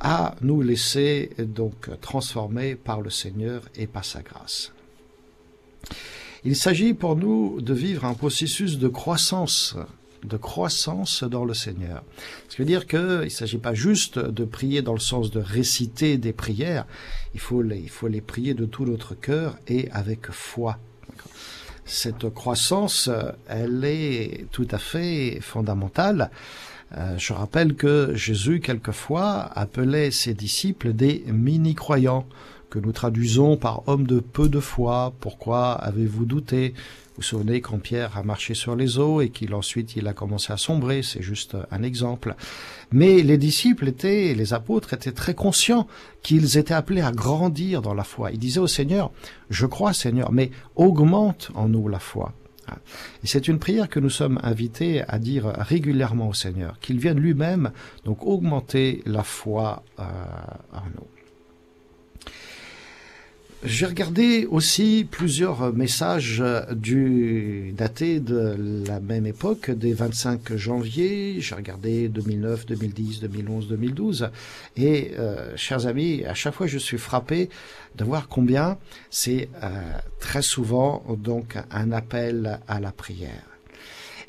à 0.00 0.34
nous 0.40 0.62
laisser 0.62 1.30
donc 1.38 1.90
transformer 2.00 2.74
par 2.74 3.00
le 3.00 3.10
Seigneur 3.10 3.62
et 3.76 3.86
par 3.86 4.04
sa 4.04 4.22
grâce. 4.22 4.72
Il 6.44 6.56
s'agit 6.56 6.94
pour 6.94 7.16
nous 7.16 7.60
de 7.60 7.74
vivre 7.74 8.04
un 8.04 8.14
processus 8.14 8.78
de 8.78 8.88
croissance 8.88 9.76
de 10.24 10.36
croissance 10.36 11.24
dans 11.24 11.44
le 11.44 11.54
Seigneur. 11.54 12.04
Ce 12.48 12.56
qui 12.56 12.62
veut 12.62 12.66
dire 12.66 12.86
qu'il 12.86 12.98
ne 13.00 13.28
s'agit 13.28 13.58
pas 13.58 13.74
juste 13.74 14.18
de 14.18 14.44
prier 14.44 14.82
dans 14.82 14.92
le 14.92 15.00
sens 15.00 15.30
de 15.30 15.40
réciter 15.40 16.18
des 16.18 16.32
prières, 16.32 16.86
il 17.34 17.40
faut 17.40 17.62
les, 17.62 17.78
il 17.78 17.88
faut 17.88 18.08
les 18.08 18.20
prier 18.20 18.54
de 18.54 18.66
tout 18.66 18.84
notre 18.84 19.14
cœur 19.14 19.56
et 19.68 19.90
avec 19.92 20.30
foi. 20.30 20.78
Cette 21.84 22.28
croissance, 22.30 23.10
elle 23.48 23.84
est 23.84 24.46
tout 24.52 24.68
à 24.70 24.78
fait 24.78 25.40
fondamentale. 25.40 26.30
Euh, 26.96 27.16
je 27.18 27.32
rappelle 27.32 27.74
que 27.74 28.12
Jésus, 28.14 28.60
quelquefois, 28.60 29.50
appelait 29.54 30.10
ses 30.10 30.34
disciples 30.34 30.92
des 30.92 31.24
mini-croyants, 31.28 32.26
que 32.70 32.78
nous 32.78 32.92
traduisons 32.92 33.56
par 33.56 33.82
hommes 33.88 34.06
de 34.06 34.20
peu 34.20 34.48
de 34.48 34.60
foi. 34.60 35.12
Pourquoi 35.20 35.72
avez-vous 35.72 36.24
douté? 36.24 36.68
Vous 36.70 37.16
vous 37.16 37.22
souvenez 37.22 37.60
quand 37.60 37.78
Pierre 37.78 38.16
a 38.16 38.22
marché 38.22 38.54
sur 38.54 38.76
les 38.76 38.98
eaux 38.98 39.20
et 39.20 39.28
qu'il 39.28 39.54
ensuite 39.54 39.94
il 39.96 40.06
a 40.06 40.14
commencé 40.14 40.52
à 40.52 40.56
sombrer, 40.56 41.02
c'est 41.02 41.20
juste 41.20 41.56
un 41.70 41.82
exemple. 41.82 42.34
Mais 42.92 43.22
les 43.22 43.36
disciples 43.36 43.88
étaient, 43.88 44.34
les 44.34 44.54
apôtres 44.54 44.94
étaient 44.94 45.12
très 45.12 45.34
conscients 45.34 45.86
qu'ils 46.22 46.56
étaient 46.56 46.72
appelés 46.72 47.02
à 47.02 47.10
grandir 47.10 47.82
dans 47.82 47.92
la 47.92 48.04
foi. 48.04 48.30
Ils 48.30 48.38
disaient 48.38 48.60
au 48.60 48.66
Seigneur, 48.68 49.10
je 49.50 49.66
crois 49.66 49.92
Seigneur, 49.92 50.32
mais 50.32 50.50
augmente 50.76 51.50
en 51.54 51.68
nous 51.68 51.88
la 51.88 51.98
foi. 51.98 52.32
Et 53.22 53.26
c'est 53.26 53.48
une 53.48 53.58
prière 53.58 53.88
que 53.88 54.00
nous 54.00 54.10
sommes 54.10 54.38
invités 54.42 55.02
à 55.08 55.18
dire 55.18 55.46
régulièrement 55.46 56.28
au 56.28 56.34
Seigneur, 56.34 56.78
qu'il 56.80 56.98
vienne 56.98 57.18
lui-même 57.18 57.72
donc 58.04 58.24
augmenter 58.24 59.02
la 59.06 59.22
foi 59.22 59.82
euh, 59.98 60.02
en 60.72 60.86
nous. 60.96 61.19
J'ai 63.62 63.84
regardé 63.84 64.46
aussi 64.50 65.06
plusieurs 65.10 65.74
messages 65.74 66.42
du, 66.72 67.74
datés 67.76 68.18
de 68.18 68.84
la 68.86 69.00
même 69.00 69.26
époque, 69.26 69.70
des 69.70 69.92
25 69.92 70.56
janvier. 70.56 71.36
J'ai 71.40 71.54
regardé 71.54 72.08
2009, 72.08 72.64
2010, 72.64 73.20
2011, 73.20 73.68
2012. 73.68 74.30
Et, 74.78 75.12
euh, 75.18 75.54
chers 75.56 75.86
amis, 75.86 76.24
à 76.24 76.32
chaque 76.32 76.54
fois, 76.54 76.66
je 76.66 76.78
suis 76.78 76.96
frappé 76.96 77.50
de 77.96 78.04
voir 78.04 78.28
combien 78.28 78.78
c'est 79.10 79.50
euh, 79.62 79.68
très 80.20 80.40
souvent 80.40 81.04
donc 81.18 81.58
un 81.70 81.92
appel 81.92 82.60
à 82.66 82.80
la 82.80 82.92
prière. 82.92 83.59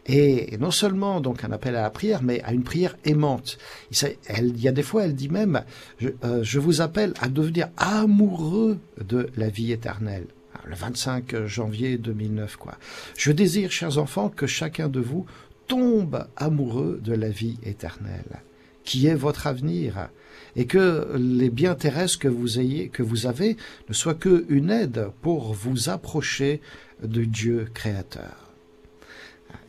Et 0.08 0.58
non 0.60 0.72
seulement 0.72 1.22
donc 1.22 1.44
un 1.44 1.52
appel 1.52 1.76
à 1.76 1.82
la 1.82 1.90
prière, 1.90 2.24
mais 2.24 2.42
à 2.42 2.54
une 2.54 2.64
prière 2.64 2.98
aimante. 3.06 3.58
Il 3.92 4.60
y 4.60 4.68
a 4.68 4.72
des 4.72 4.84
fois, 4.84 5.06
elle 5.06 5.16
dit 5.16 5.30
même, 5.30 5.64
je, 6.00 6.10
euh, 6.24 6.44
vous 6.56 6.82
appelle 6.82 7.14
à 7.22 7.30
devenir 7.30 7.70
amoureux 7.78 8.80
de 9.00 9.30
la 9.38 9.50
vie 9.50 9.72
éternelle 9.72 10.26
le 10.66 10.76
25 10.76 11.46
janvier 11.46 11.98
2009, 11.98 12.58
quoi. 12.58 12.78
Je 13.18 13.32
désire, 13.32 13.72
chers 13.72 13.98
enfants, 13.98 14.30
que 14.30 14.48
chacun 14.48 14.90
de 14.90 15.00
vous 15.00 15.26
tombe 15.68 16.28
amoureux 16.36 17.00
de 17.04 17.14
la 17.14 17.30
vie 17.30 17.58
éternelle, 17.64 18.42
qui 18.84 19.08
est 19.08 19.16
votre 19.16 19.48
avenir, 19.48 20.10
et 20.56 20.66
que 20.66 21.16
les 21.18 21.50
biens 21.50 21.76
terrestres 21.76 22.20
que 22.20 22.28
vous 22.28 22.60
ayez, 22.60 22.90
que 22.90 23.04
vous 23.04 23.26
avez, 23.26 23.58
ne 23.88 23.94
soient 23.94 24.16
qu'une 24.16 24.70
aide 24.70 25.08
pour 25.22 25.54
vous 25.54 25.90
approcher 25.90 26.62
de 27.02 27.24
Dieu 27.24 27.68
créateur. 27.74 28.40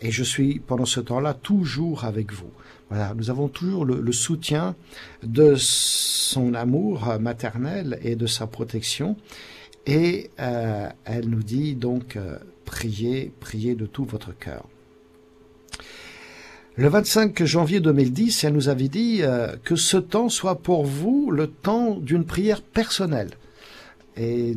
Et 0.00 0.10
je 0.10 0.24
suis 0.24 0.58
pendant 0.58 0.84
ce 0.84 1.00
temps-là 1.00 1.34
toujours 1.34 2.04
avec 2.04 2.32
vous. 2.32 2.50
Voilà, 2.88 3.14
nous 3.14 3.30
avons 3.30 3.48
toujours 3.48 3.84
le, 3.84 4.12
soutien 4.12 4.76
de 5.22 5.54
son 5.56 6.54
amour 6.54 7.14
maternel 7.20 7.98
et 8.02 8.16
de 8.16 8.26
sa 8.26 8.46
protection. 8.46 9.16
Et 9.86 10.30
euh, 10.40 10.88
elle 11.04 11.28
nous 11.28 11.42
dit 11.42 11.74
donc 11.74 12.16
euh, 12.16 12.38
priez, 12.64 13.32
priez 13.40 13.74
de 13.74 13.86
tout 13.86 14.04
votre 14.04 14.36
cœur. 14.36 14.66
Le 16.76 16.88
25 16.88 17.44
janvier 17.44 17.80
2010, 17.80 18.44
elle 18.44 18.54
nous 18.54 18.68
avait 18.68 18.88
dit 18.88 19.18
euh, 19.22 19.56
que 19.62 19.76
ce 19.76 19.98
temps 19.98 20.28
soit 20.28 20.58
pour 20.58 20.84
vous 20.84 21.30
le 21.30 21.46
temps 21.46 21.96
d'une 21.96 22.24
prière 22.24 22.62
personnelle. 22.62 23.30
Et 24.16 24.56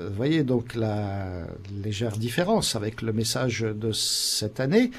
vous 0.00 0.14
voyez 0.14 0.44
donc 0.44 0.74
la 0.74 1.46
légère 1.82 2.16
différence 2.16 2.76
avec 2.76 3.02
le 3.02 3.12
message 3.12 3.60
de 3.60 3.92
cette 3.92 4.60
année, 4.60 4.90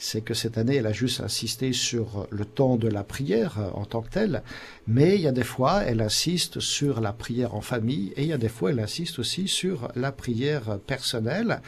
c'est 0.00 0.22
que 0.22 0.32
cette 0.32 0.56
année, 0.56 0.76
elle 0.76 0.86
a 0.86 0.92
juste 0.92 1.20
insisté 1.20 1.74
sur 1.74 2.26
le 2.30 2.46
temps 2.46 2.76
de 2.76 2.88
la 2.88 3.04
prière 3.04 3.58
en 3.74 3.84
tant 3.84 4.00
que 4.00 4.08
telle, 4.08 4.42
mais 4.88 5.16
il 5.16 5.20
y 5.20 5.28
a 5.28 5.32
des 5.32 5.44
fois, 5.44 5.82
elle 5.84 6.00
insiste 6.00 6.58
sur 6.58 7.00
la 7.02 7.12
prière 7.12 7.54
en 7.54 7.60
famille, 7.60 8.12
et 8.16 8.22
il 8.22 8.28
y 8.28 8.32
a 8.32 8.38
des 8.38 8.48
fois, 8.48 8.70
elle 8.70 8.80
insiste 8.80 9.18
aussi 9.18 9.46
sur 9.46 9.92
la 9.94 10.10
prière 10.10 10.78
personnelle, 10.86 11.60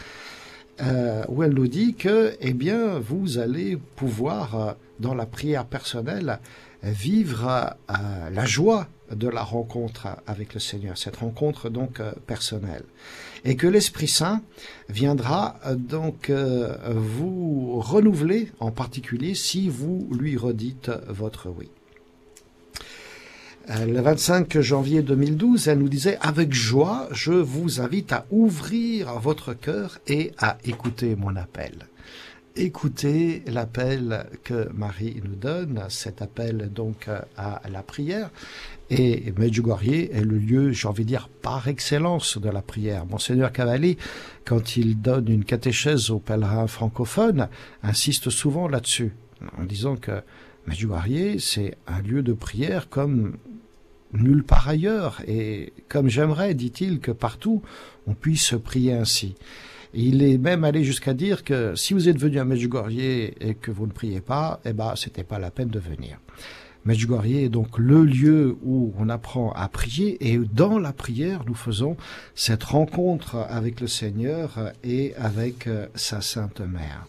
euh, 0.80 1.22
où 1.28 1.42
elle 1.42 1.52
nous 1.52 1.68
dit 1.68 1.94
que, 1.94 2.34
eh 2.40 2.54
bien, 2.54 2.98
vous 2.98 3.36
allez 3.36 3.76
pouvoir, 3.76 4.76
dans 4.98 5.14
la 5.14 5.26
prière 5.26 5.66
personnelle, 5.66 6.38
vivre 6.82 7.46
euh, 7.90 8.30
la 8.30 8.46
joie 8.46 8.88
de 9.14 9.28
la 9.28 9.42
rencontre 9.42 10.08
avec 10.26 10.54
le 10.54 10.60
Seigneur, 10.60 10.96
cette 10.98 11.16
rencontre 11.16 11.68
donc 11.68 12.00
euh, 12.00 12.12
personnelle. 12.26 12.84
Et 13.44 13.56
que 13.56 13.66
l'Esprit 13.66 14.08
Saint 14.08 14.42
viendra 14.88 15.58
euh, 15.66 15.74
donc 15.74 16.30
vous 16.30 17.80
renouveler 17.80 18.50
en 18.60 18.70
particulier 18.70 19.34
si 19.34 19.68
vous 19.68 20.08
lui 20.12 20.36
redites 20.36 20.90
votre 21.08 21.48
oui. 21.48 21.70
Le 23.68 24.00
25 24.00 24.58
janvier 24.60 25.02
2012, 25.02 25.68
elle 25.68 25.78
nous 25.78 25.88
disait 25.88 26.18
Avec 26.20 26.52
joie, 26.52 27.08
je 27.12 27.32
vous 27.32 27.80
invite 27.80 28.12
à 28.12 28.26
ouvrir 28.32 29.20
votre 29.20 29.54
cœur 29.54 29.98
et 30.08 30.32
à 30.38 30.58
écouter 30.64 31.14
mon 31.14 31.36
appel 31.36 31.72
écoutez 32.56 33.42
l'appel 33.46 34.26
que 34.44 34.68
Marie 34.72 35.20
nous 35.24 35.36
donne, 35.36 35.84
cet 35.88 36.22
appel 36.22 36.70
donc 36.72 37.08
à 37.36 37.60
la 37.70 37.82
prière. 37.82 38.30
Et 38.90 39.32
Medjugorje 39.38 39.88
est 39.88 40.24
le 40.24 40.36
lieu, 40.36 40.72
j'ai 40.72 40.86
envie 40.88 41.04
de 41.04 41.08
dire, 41.08 41.28
par 41.28 41.68
excellence 41.68 42.38
de 42.38 42.50
la 42.50 42.60
prière. 42.60 43.06
Monseigneur 43.06 43.52
Cavalli, 43.52 43.96
quand 44.44 44.76
il 44.76 45.00
donne 45.00 45.28
une 45.28 45.44
catéchèse 45.44 46.10
aux 46.10 46.18
pèlerins 46.18 46.66
francophones, 46.66 47.48
insiste 47.82 48.28
souvent 48.28 48.68
là-dessus, 48.68 49.12
en 49.58 49.64
disant 49.64 49.96
que 49.96 50.22
Medjugorje, 50.66 51.38
c'est 51.38 51.76
un 51.86 52.02
lieu 52.02 52.22
de 52.22 52.34
prière 52.34 52.88
comme 52.88 53.36
nulle 54.12 54.44
part 54.44 54.68
ailleurs. 54.68 55.22
Et 55.26 55.72
comme 55.88 56.08
j'aimerais, 56.08 56.54
dit-il, 56.54 57.00
que 57.00 57.12
partout 57.12 57.62
on 58.06 58.14
puisse 58.14 58.54
prier 58.62 58.92
ainsi. 58.92 59.34
Il 59.94 60.22
est 60.22 60.38
même 60.38 60.64
allé 60.64 60.84
jusqu'à 60.84 61.12
dire 61.12 61.44
que 61.44 61.74
si 61.74 61.92
vous 61.92 62.08
êtes 62.08 62.18
venu 62.18 62.38
à 62.38 62.44
Medjugorje 62.44 62.96
et 62.98 63.56
que 63.60 63.70
vous 63.70 63.86
ne 63.86 63.92
priez 63.92 64.22
pas, 64.22 64.60
eh 64.64 64.72
ben, 64.72 64.94
c'était 64.96 65.24
pas 65.24 65.38
la 65.38 65.50
peine 65.50 65.68
de 65.68 65.78
venir. 65.78 66.18
Medjugorje 66.84 67.32
est 67.44 67.48
donc 67.50 67.78
le 67.78 68.02
lieu 68.02 68.56
où 68.64 68.94
on 68.98 69.08
apprend 69.10 69.52
à 69.52 69.68
prier 69.68 70.32
et 70.32 70.38
dans 70.38 70.78
la 70.78 70.92
prière, 70.92 71.44
nous 71.46 71.54
faisons 71.54 71.96
cette 72.34 72.64
rencontre 72.64 73.36
avec 73.36 73.80
le 73.80 73.86
Seigneur 73.86 74.72
et 74.82 75.14
avec 75.16 75.66
euh, 75.66 75.86
sa 75.94 76.20
Sainte 76.22 76.60
Mère. 76.60 77.06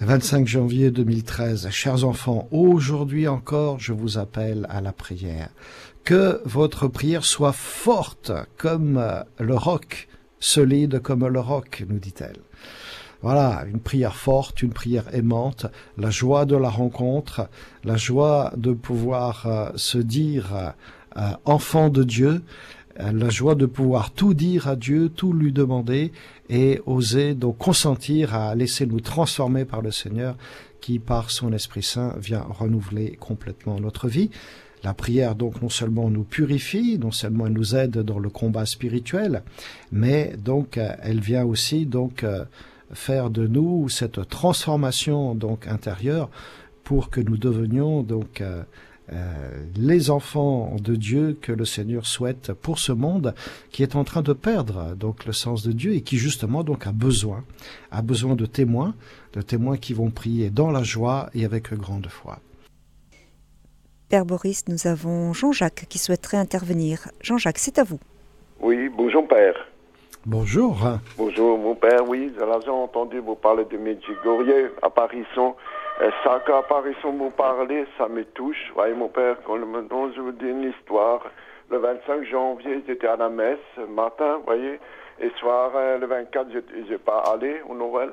25 0.00 0.48
janvier 0.48 0.90
2013, 0.90 1.70
chers 1.70 2.04
enfants, 2.04 2.48
aujourd'hui 2.50 3.28
encore, 3.28 3.78
je 3.78 3.92
vous 3.92 4.18
appelle 4.18 4.66
à 4.68 4.80
la 4.80 4.92
prière. 4.92 5.48
Que 6.02 6.42
votre 6.44 6.88
prière 6.88 7.24
soit 7.24 7.52
forte 7.52 8.32
comme 8.58 8.98
euh, 8.98 9.22
le 9.38 9.54
roc 9.54 10.08
solide 10.42 10.98
comme 10.98 11.26
le 11.26 11.40
roc, 11.40 11.84
nous 11.88 11.98
dit-elle. 11.98 12.38
Voilà, 13.22 13.64
une 13.72 13.78
prière 13.78 14.16
forte, 14.16 14.62
une 14.62 14.72
prière 14.72 15.14
aimante, 15.14 15.66
la 15.96 16.10
joie 16.10 16.44
de 16.44 16.56
la 16.56 16.68
rencontre, 16.68 17.48
la 17.84 17.96
joie 17.96 18.52
de 18.56 18.72
pouvoir 18.72 19.46
euh, 19.46 19.70
se 19.76 19.98
dire 19.98 20.74
euh, 21.16 21.30
enfant 21.44 21.88
de 21.88 22.02
Dieu, 22.02 22.42
euh, 22.98 23.12
la 23.12 23.30
joie 23.30 23.54
de 23.54 23.66
pouvoir 23.66 24.10
tout 24.10 24.34
dire 24.34 24.66
à 24.66 24.74
Dieu, 24.74 25.08
tout 25.08 25.32
lui 25.32 25.52
demander 25.52 26.10
et 26.50 26.80
oser 26.84 27.34
donc 27.34 27.58
consentir 27.58 28.34
à 28.34 28.56
laisser 28.56 28.86
nous 28.86 29.00
transformer 29.00 29.64
par 29.64 29.82
le 29.82 29.92
Seigneur 29.92 30.36
qui 30.80 30.98
par 30.98 31.30
son 31.30 31.52
Esprit 31.52 31.84
Saint 31.84 32.16
vient 32.18 32.44
renouveler 32.48 33.16
complètement 33.20 33.78
notre 33.78 34.08
vie. 34.08 34.30
La 34.84 34.94
prière 34.94 35.34
donc 35.34 35.62
non 35.62 35.68
seulement 35.68 36.10
nous 36.10 36.24
purifie, 36.24 36.98
non 36.98 37.12
seulement 37.12 37.46
elle 37.46 37.52
nous 37.52 37.76
aide 37.76 37.98
dans 37.98 38.18
le 38.18 38.30
combat 38.30 38.66
spirituel, 38.66 39.42
mais 39.92 40.34
donc 40.36 40.78
elle 41.02 41.20
vient 41.20 41.44
aussi 41.44 41.86
donc 41.86 42.24
faire 42.92 43.30
de 43.30 43.46
nous 43.46 43.88
cette 43.88 44.28
transformation 44.28 45.34
donc 45.34 45.66
intérieure 45.66 46.30
pour 46.84 47.10
que 47.10 47.20
nous 47.20 47.36
devenions 47.36 48.02
donc 48.02 48.40
euh, 48.40 48.62
euh, 49.12 49.64
les 49.76 50.10
enfants 50.10 50.76
de 50.82 50.94
Dieu 50.94 51.36
que 51.40 51.52
le 51.52 51.64
Seigneur 51.64 52.06
souhaite 52.06 52.52
pour 52.52 52.78
ce 52.78 52.92
monde 52.92 53.34
qui 53.70 53.82
est 53.82 53.96
en 53.96 54.04
train 54.04 54.22
de 54.22 54.32
perdre 54.32 54.94
donc 54.94 55.24
le 55.24 55.32
sens 55.32 55.62
de 55.62 55.72
Dieu 55.72 55.94
et 55.94 56.02
qui 56.02 56.18
justement 56.18 56.62
donc 56.64 56.86
a 56.86 56.92
besoin 56.92 57.44
a 57.90 58.02
besoin 58.02 58.36
de 58.36 58.46
témoins, 58.46 58.94
de 59.32 59.42
témoins 59.42 59.76
qui 59.76 59.94
vont 59.94 60.10
prier 60.10 60.50
dans 60.50 60.70
la 60.70 60.82
joie 60.82 61.30
et 61.34 61.44
avec 61.44 61.72
grande 61.74 62.08
foi. 62.08 62.40
Père 64.12 64.26
Boris, 64.26 64.68
nous 64.68 64.86
avons 64.86 65.32
Jean-Jacques 65.32 65.86
qui 65.88 65.96
souhaiterait 65.96 66.36
intervenir. 66.36 67.08
Jean-Jacques, 67.22 67.56
c'est 67.56 67.78
à 67.78 67.82
vous. 67.82 67.98
Oui, 68.60 68.90
bonjour 68.90 69.26
Père. 69.26 69.54
Bonjour. 70.26 70.76
Bonjour 71.16 71.56
mon 71.56 71.74
Père, 71.74 72.06
oui, 72.06 72.30
j'ai 72.36 72.70
entendu 72.70 73.20
vous 73.20 73.36
parler 73.36 73.64
de 73.64 73.78
Medjugorje, 73.78 74.70
apparition 74.82 75.56
ça, 76.22 76.42
qu'apparition 76.46 77.12
vous 77.12 77.30
parler, 77.30 77.86
ça 77.96 78.06
me 78.06 78.22
touche. 78.22 78.70
Voyez, 78.74 78.92
mon 78.92 79.08
père, 79.08 79.36
quand 79.46 79.56
je 79.56 80.20
vous 80.20 80.32
dis 80.32 80.44
une 80.44 80.70
histoire. 80.70 81.22
Le 81.70 81.78
25 81.78 82.24
janvier, 82.30 82.84
j'étais 82.86 83.06
à 83.06 83.16
la 83.16 83.30
messe, 83.30 83.58
matin, 83.88 84.42
voyez. 84.44 84.78
Et 85.22 85.30
soir, 85.40 85.70
euh, 85.74 85.96
le 85.96 86.06
24, 86.06 86.48
je 86.52 86.92
n'ai 86.92 86.98
pas 86.98 87.22
allé 87.32 87.62
au 87.66 87.74
Noël. 87.74 88.10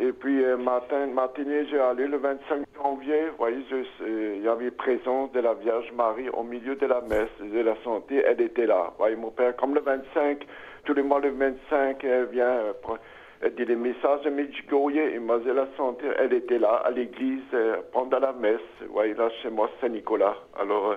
Et 0.00 0.12
puis, 0.12 0.44
euh, 0.44 0.56
matinée, 0.56 1.66
j'ai 1.66 1.80
allé 1.80 2.06
le 2.06 2.18
25 2.18 2.64
janvier. 2.76 3.30
Voyez, 3.36 3.64
il 4.06 4.42
y 4.42 4.48
avait 4.48 4.70
présence 4.70 5.32
de 5.32 5.40
la 5.40 5.54
Vierge 5.54 5.90
Marie 5.92 6.28
au 6.30 6.44
milieu 6.44 6.76
de 6.76 6.86
la 6.86 7.00
messe. 7.00 7.28
Je 7.40 7.58
la 7.58 7.74
sentais, 7.82 8.24
elle 8.26 8.40
était 8.40 8.66
là. 8.66 8.92
Voyez, 8.98 9.16
mon 9.16 9.30
père, 9.30 9.56
comme 9.56 9.74
le 9.74 9.80
25, 9.80 10.46
tous 10.84 10.94
les 10.94 11.02
mois, 11.02 11.20
le 11.20 11.30
25, 11.30 12.04
elle 12.04 12.26
vient. 12.26 12.44
Euh, 12.46 12.72
elle 13.40 13.54
dit 13.54 13.64
les 13.64 13.76
messages 13.76 14.22
de 14.22 14.30
Medjugorje 14.30 14.96
et 14.96 15.18
moi 15.20 15.40
je 15.44 15.50
la 15.50 15.68
sentir, 15.76 16.12
elle 16.18 16.32
était 16.32 16.58
là 16.58 16.82
à 16.84 16.90
l'église 16.90 17.40
euh, 17.54 17.76
pendant 17.92 18.18
la 18.18 18.32
messe, 18.32 18.60
voyez 18.90 19.14
là 19.14 19.30
chez 19.42 19.48
moi 19.48 19.70
Saint-Nicolas. 19.80 20.34
Alors, 20.60 20.90
euh, 20.90 20.96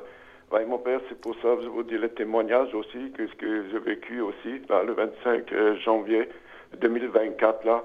voyez 0.50 0.66
mon 0.66 0.80
père, 0.80 1.00
c'est 1.08 1.22
pour 1.22 1.36
ça 1.36 1.56
que 1.56 1.62
je 1.62 1.68
vous 1.68 1.84
dis 1.84 2.00
le 2.00 2.10
témoignage 2.10 2.74
aussi, 2.74 3.12
que 3.12 3.28
ce 3.28 3.36
que 3.36 3.70
j'ai 3.70 3.80
vécu 3.80 4.22
aussi, 4.22 4.60
là, 4.70 4.82
le 4.84 4.94
25 4.94 5.54
euh, 5.54 5.76
janvier 5.78 6.30
2024, 6.80 7.64
là, 7.64 7.84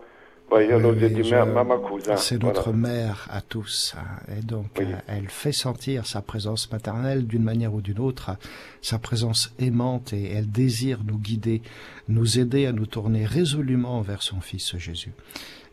c'est 2.16 2.42
notre 2.42 2.72
mère 2.72 3.28
à 3.30 3.40
tous. 3.40 3.94
Hein. 3.96 4.34
Et 4.38 4.42
donc, 4.42 4.80
euh, 4.80 4.84
elle 5.08 5.28
fait 5.28 5.52
sentir 5.52 6.06
sa 6.06 6.22
présence 6.22 6.70
maternelle 6.70 7.26
d'une 7.26 7.42
manière 7.42 7.74
ou 7.74 7.80
d'une 7.80 7.98
autre, 7.98 8.36
sa 8.80 8.98
présence 8.98 9.52
aimante 9.58 10.12
et 10.12 10.32
elle 10.32 10.50
désire 10.50 11.00
nous 11.04 11.18
guider, 11.18 11.62
nous 12.08 12.38
aider 12.38 12.66
à 12.66 12.72
nous 12.72 12.86
tourner 12.86 13.24
résolument 13.24 14.00
vers 14.02 14.22
son 14.22 14.40
Fils 14.40 14.76
Jésus. 14.76 15.12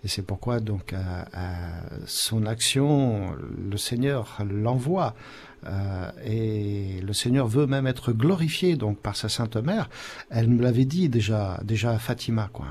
Et 0.04 0.08
c'est 0.08 0.24
pourquoi 0.24 0.60
donc 0.60 0.94
à, 0.94 1.26
son 2.06 2.46
action, 2.46 3.36
le 3.70 3.78
Seigneur 3.78 4.40
l'envoie. 4.50 5.16
Euh, 5.68 6.10
et 6.26 7.02
le 7.02 7.14
Seigneur 7.14 7.48
veut 7.48 7.68
même 7.68 7.88
être 7.88 8.12
glorifié 8.12 8.76
donc 8.76 9.00
par 9.00 9.16
sa 9.16 9.30
Sainte 9.30 9.58
Mère. 9.58 9.90
Elle 10.30 10.48
nous 10.48 10.62
l'avait 10.62 10.86
dit 10.86 11.10
déjà, 11.10 11.60
déjà 11.64 11.92
à 11.92 12.00
Fatima, 12.00 12.50
quoi 12.52 12.68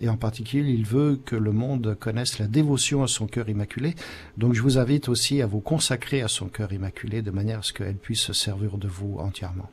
et 0.00 0.08
en 0.08 0.16
particulier 0.16 0.72
il 0.72 0.84
veut 0.84 1.16
que 1.24 1.36
le 1.36 1.52
monde 1.52 1.96
connaisse 1.98 2.38
la 2.38 2.46
dévotion 2.46 3.02
à 3.02 3.06
son 3.06 3.26
cœur 3.26 3.48
immaculé. 3.48 3.94
Donc 4.36 4.54
je 4.54 4.62
vous 4.62 4.78
invite 4.78 5.08
aussi 5.08 5.42
à 5.42 5.46
vous 5.46 5.60
consacrer 5.60 6.22
à 6.22 6.28
son 6.28 6.48
cœur 6.48 6.72
immaculé 6.72 7.22
de 7.22 7.30
manière 7.30 7.60
à 7.60 7.62
ce 7.62 7.72
qu'elle 7.72 7.96
puisse 7.96 8.22
se 8.22 8.32
servir 8.32 8.78
de 8.78 8.88
vous 8.88 9.18
entièrement. 9.18 9.70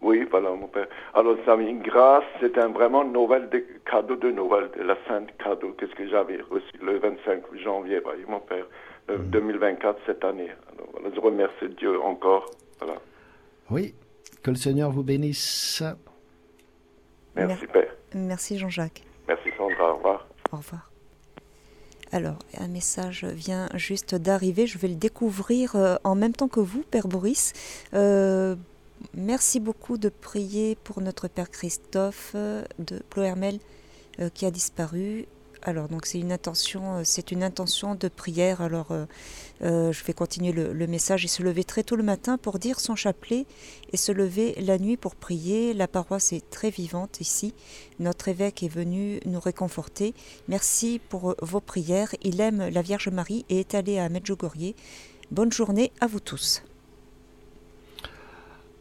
Oui, 0.00 0.26
voilà, 0.28 0.50
mon 0.50 0.66
père. 0.66 0.88
Alors, 1.14 1.36
une 1.60 1.80
grâce, 1.80 2.24
c'est 2.40 2.58
un 2.58 2.68
vraiment 2.68 3.04
Noël 3.04 3.48
de, 3.50 3.64
cadeau 3.88 4.16
de 4.16 4.32
Noël, 4.32 4.68
de 4.76 4.82
la 4.82 4.96
sainte 5.06 5.28
cadeau, 5.38 5.76
qu'est-ce 5.78 5.94
que 5.94 6.08
j'avais 6.08 6.40
reçu 6.50 6.72
le 6.82 6.98
25 6.98 7.42
janvier, 7.62 8.00
mon 8.26 8.40
père, 8.40 8.66
2024, 9.08 9.96
mm. 9.96 10.00
cette 10.06 10.24
année. 10.24 10.50
Alors, 10.72 10.88
voilà, 10.92 11.14
je 11.14 11.20
remercie 11.20 11.68
Dieu 11.78 12.00
encore. 12.00 12.50
Voilà. 12.80 13.00
Oui, 13.70 13.94
que 14.42 14.50
le 14.50 14.56
Seigneur 14.56 14.90
vous 14.90 15.02
bénisse. 15.02 15.82
Merci, 17.36 17.66
Père. 17.66 17.94
Merci, 18.14 18.58
Jean-Jacques. 18.58 19.02
Merci 19.28 19.50
Sandra, 19.56 19.92
au 19.92 19.96
revoir. 19.96 20.26
Au 20.52 20.56
revoir. 20.56 20.90
Alors, 22.14 22.38
un 22.58 22.68
message 22.68 23.24
vient 23.24 23.68
juste 23.74 24.14
d'arriver. 24.14 24.66
Je 24.66 24.76
vais 24.76 24.88
le 24.88 24.96
découvrir 24.96 25.76
euh, 25.76 25.96
en 26.04 26.14
même 26.14 26.32
temps 26.32 26.48
que 26.48 26.60
vous, 26.60 26.82
Père 26.82 27.08
Boris. 27.08 27.54
Euh, 27.94 28.54
merci 29.14 29.60
beaucoup 29.60 29.96
de 29.96 30.10
prier 30.10 30.76
pour 30.84 31.00
notre 31.00 31.28
Père 31.28 31.50
Christophe 31.50 32.32
euh, 32.34 32.64
de 32.78 32.98
Ploermel 33.08 33.58
qui 34.34 34.44
a 34.44 34.50
disparu 34.50 35.24
alors, 35.64 35.88
donc 35.88 36.06
c'est 36.06 36.18
une 36.18 36.32
intention, 36.32 36.96
euh, 36.96 37.02
c'est 37.04 37.30
une 37.30 37.44
intention 37.44 37.94
de 37.94 38.08
prière. 38.08 38.60
Alors, 38.60 38.90
euh, 38.90 39.06
euh, 39.62 39.92
je 39.92 40.04
vais 40.04 40.12
continuer 40.12 40.52
le, 40.52 40.86
message. 40.86 41.24
Il 41.24 41.28
se 41.28 41.42
lever 41.42 41.62
très 41.62 41.84
tôt 41.84 41.94
le 41.94 42.02
matin 42.02 42.36
pour 42.36 42.58
dire 42.58 42.80
son 42.80 42.96
chapelet 42.96 43.46
et 43.92 43.96
se 43.96 44.10
lever 44.10 44.56
la 44.60 44.78
nuit 44.78 44.96
pour 44.96 45.14
prier. 45.14 45.72
La 45.72 45.86
paroisse 45.86 46.32
est 46.32 46.50
très 46.50 46.70
vivante 46.70 47.20
ici. 47.20 47.54
Notre 48.00 48.28
évêque 48.28 48.64
est 48.64 48.68
venu 48.68 49.20
nous 49.24 49.40
réconforter. 49.40 50.14
Merci 50.48 51.00
pour 51.08 51.36
vos 51.40 51.60
prières. 51.60 52.12
Il 52.22 52.40
aime 52.40 52.68
la 52.68 52.82
Vierge 52.82 53.08
Marie 53.08 53.44
et 53.48 53.60
est 53.60 53.74
allé 53.74 53.98
à 53.98 54.08
Medjugorje. 54.08 54.74
Bonne 55.30 55.52
journée 55.52 55.92
à 56.00 56.08
vous 56.08 56.20
tous. 56.20 56.62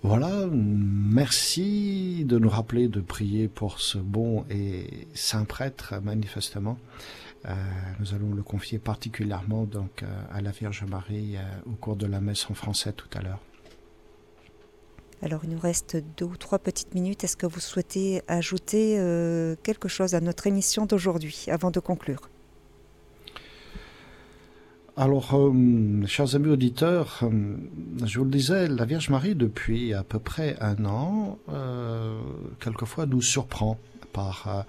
Voilà, 0.04 0.47
merci 0.52 2.26
de 2.26 2.39
nous 2.39 2.49
rappeler 2.49 2.88
de 2.88 3.02
prier 3.02 3.47
pour 3.47 3.80
ce 3.80 3.99
bon 3.99 4.45
et 4.49 5.08
saint 5.14 5.45
prêtre, 5.45 5.93
manifestement. 6.02 6.80
Euh, 7.45 7.54
nous 7.99 8.16
allons 8.16 8.34
le 8.34 8.41
confier 8.41 8.80
particulièrement 8.80 9.66
donc 9.66 10.02
euh, 10.02 10.24
à 10.32 10.41
la 10.41 10.49
Vierge 10.49 10.84
Marie 10.86 11.38
euh, 11.38 11.41
au 11.68 11.76
cours 11.76 11.95
de 11.95 12.08
la 12.08 12.20
messe 12.20 12.49
en 12.49 12.56
français 12.56 12.93
tout 12.93 13.10
à 13.14 13.22
l'heure. 13.22 13.39
Alors 15.22 15.41
il 15.43 15.52
nous 15.52 15.60
reste 15.60 15.97
deux 16.18 16.26
ou 16.26 16.36
trois 16.36 16.58
petites 16.58 16.95
minutes. 16.95 17.24
Est-ce 17.24 17.38
que 17.38 17.45
vous 17.45 17.60
souhaitez 17.60 18.24
ajouter 18.28 18.95
quelque 19.62 19.88
chose 19.88 20.16
à 20.16 20.20
notre 20.20 20.47
émission 20.47 20.88
d'aujourd'hui 20.88 21.45
avant 21.49 21.70
de 21.70 21.80
conclure? 21.80 22.30
Alors, 24.97 25.35
euh, 25.35 26.05
chers 26.05 26.35
amis 26.35 26.49
auditeurs, 26.49 27.19
euh, 27.23 27.55
je 28.05 28.19
vous 28.19 28.25
le 28.25 28.31
disais, 28.31 28.67
la 28.67 28.83
Vierge 28.83 29.09
Marie, 29.09 29.35
depuis 29.35 29.93
à 29.93 30.03
peu 30.03 30.19
près 30.19 30.57
un 30.59 30.83
an, 30.83 31.39
euh, 31.49 32.19
quelquefois 32.59 33.05
nous 33.05 33.21
surprend 33.21 33.77
par, 34.11 34.65